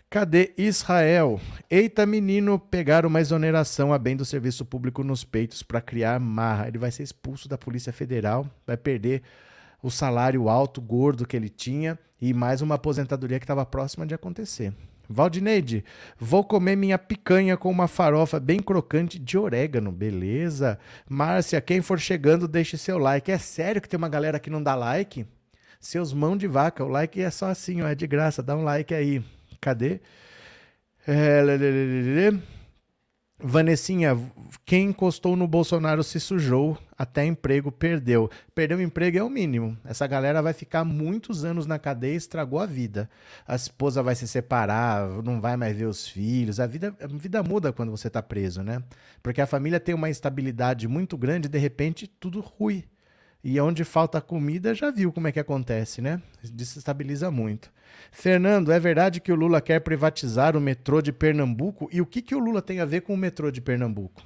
[0.10, 1.38] Cadê Israel?
[1.70, 6.70] Eita, menino, pegaram uma exoneração a bem do serviço público nos peitos para criar marra.
[6.70, 9.22] Ele vai ser expulso da Polícia Federal, vai perder
[9.84, 14.16] o salário alto, gordo que ele tinha e mais uma aposentadoria que estava próxima de
[14.16, 14.74] acontecer.
[15.10, 15.84] Valdineide,
[16.18, 20.80] vou comer minha picanha com uma farofa bem crocante de orégano, beleza?
[21.10, 23.30] Márcia, quem for chegando, deixe seu like.
[23.30, 25.26] É sério que tem uma galera que não dá like?
[25.82, 28.64] Seus mão de vaca, o like é só assim, ó, é de graça, dá um
[28.64, 29.22] like aí.
[29.60, 30.00] Cadê?
[31.08, 32.32] É...
[33.40, 34.18] Vanessinha,
[34.66, 38.32] quem encostou no Bolsonaro se sujou, até emprego perdeu.
[38.56, 39.78] Perdeu emprego é o mínimo.
[39.86, 43.08] Essa galera vai ficar muitos anos na cadeia e estragou a vida.
[43.48, 46.60] A esposa vai se separar, não vai mais ver os filhos.
[46.60, 48.82] A vida, a vida muda quando você está preso, né?
[49.22, 52.84] Porque a família tem uma instabilidade muito grande e de repente tudo ruim.
[53.44, 56.22] E onde falta comida, já viu como é que acontece, né?
[56.44, 57.72] Desestabiliza muito.
[58.12, 61.88] Fernando, é verdade que o Lula quer privatizar o metrô de Pernambuco?
[61.92, 64.24] E o que, que o Lula tem a ver com o metrô de Pernambuco?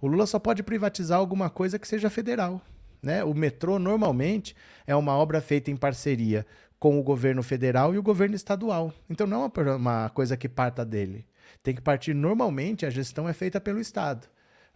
[0.00, 2.60] O Lula só pode privatizar alguma coisa que seja federal.
[3.02, 3.22] Né?
[3.24, 4.56] O metrô, normalmente,
[4.86, 6.46] é uma obra feita em parceria
[6.78, 8.92] com o governo federal e o governo estadual.
[9.08, 11.26] Então, não é uma coisa que parta dele.
[11.62, 14.26] Tem que partir, normalmente, a gestão é feita pelo Estado.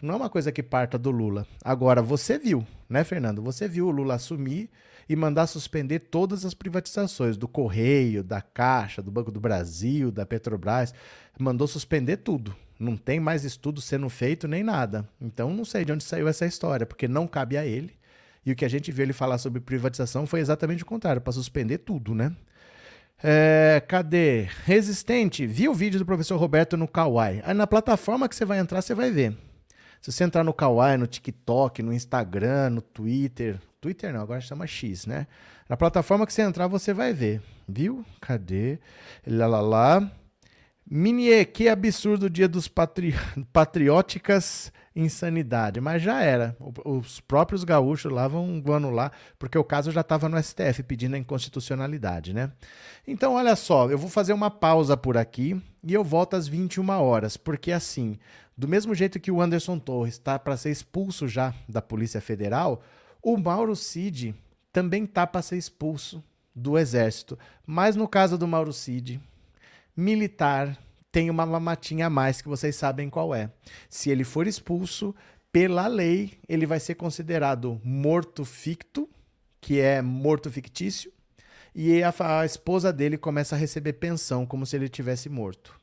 [0.00, 1.44] Não é uma coisa que parta do Lula.
[1.64, 3.42] Agora, você viu, né, Fernando?
[3.42, 4.70] Você viu o Lula assumir
[5.08, 10.24] e mandar suspender todas as privatizações do Correio, da Caixa, do Banco do Brasil, da
[10.24, 10.94] Petrobras.
[11.36, 12.54] Mandou suspender tudo.
[12.78, 15.08] Não tem mais estudo sendo feito nem nada.
[15.20, 17.98] Então não sei de onde saiu essa história, porque não cabe a ele.
[18.46, 21.32] E o que a gente viu ele falar sobre privatização foi exatamente o contrário, para
[21.32, 22.32] suspender tudo, né?
[23.20, 24.42] É, cadê?
[24.64, 25.44] Resistente.
[25.44, 27.42] Viu o vídeo do professor Roberto no Kawaii?
[27.44, 29.36] Aí na plataforma que você vai entrar, você vai ver.
[30.00, 34.66] Se você entrar no Kawaii, no TikTok, no Instagram, no Twitter, Twitter não, agora chama
[34.66, 35.26] X, né?
[35.68, 37.40] Na plataforma que você entrar, você vai ver.
[37.68, 38.04] Viu?
[38.20, 38.78] Cadê?
[39.26, 40.10] Lá, lá, lá.
[40.90, 43.14] Minie, que absurdo dia dos patri...
[43.52, 45.80] patrióticas insanidade.
[45.80, 46.56] Mas já era.
[46.84, 51.18] Os próprios gaúchos lá vão, anular, porque o caso já estava no STF pedindo a
[51.18, 52.50] inconstitucionalidade, né?
[53.06, 56.88] Então, olha só, eu vou fazer uma pausa por aqui e eu volto às 21
[56.90, 58.18] horas, porque assim,
[58.56, 62.82] do mesmo jeito que o Anderson Torres está para ser expulso já da Polícia Federal,
[63.22, 64.34] o Mauro Cid
[64.72, 66.22] também tá para ser expulso
[66.54, 67.38] do exército.
[67.66, 69.20] Mas no caso do Mauro Cid,
[69.98, 70.78] militar
[71.10, 73.50] tem uma mamatinha a mais que vocês sabem qual é.
[73.88, 75.14] Se ele for expulso,
[75.50, 79.08] pela lei, ele vai ser considerado morto ficto,
[79.60, 81.12] que é morto fictício,
[81.74, 85.78] e a, a esposa dele começa a receber pensão como se ele tivesse morto.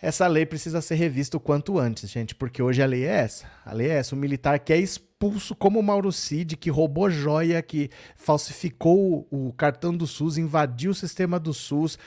[0.00, 3.50] Essa lei precisa ser revista o quanto antes, gente, porque hoje a lei é essa.
[3.64, 4.16] A lei é essa.
[4.16, 5.11] O militar que é expulso,
[5.58, 10.94] como o Mauro Cid, que roubou joia, que falsificou o cartão do SUS, invadiu o
[10.94, 11.98] sistema do SUS,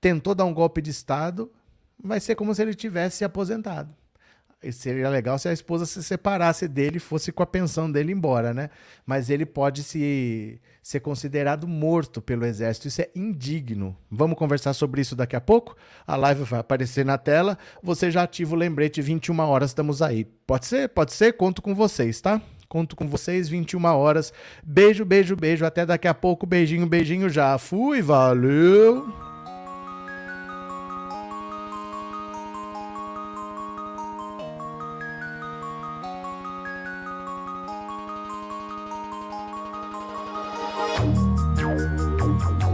[0.00, 1.50] tentou dar um golpe de Estado,
[2.02, 4.01] vai ser como se ele tivesse aposentado.
[4.70, 8.54] Seria legal se a esposa se separasse dele e fosse com a pensão dele embora,
[8.54, 8.70] né?
[9.04, 12.88] Mas ele pode se ser considerado morto pelo exército.
[12.88, 13.96] Isso é indigno.
[14.10, 15.76] Vamos conversar sobre isso daqui a pouco?
[16.06, 17.58] A live vai aparecer na tela.
[17.82, 20.24] Você já ativa o lembrete 21 horas, estamos aí.
[20.46, 20.88] Pode ser?
[20.88, 21.32] Pode ser?
[21.32, 22.40] Conto com vocês, tá?
[22.68, 24.32] Conto com vocês 21 horas.
[24.62, 25.64] Beijo, beijo, beijo.
[25.64, 26.46] Até daqui a pouco.
[26.46, 27.58] Beijinho, beijinho já.
[27.58, 29.31] Fui, valeu.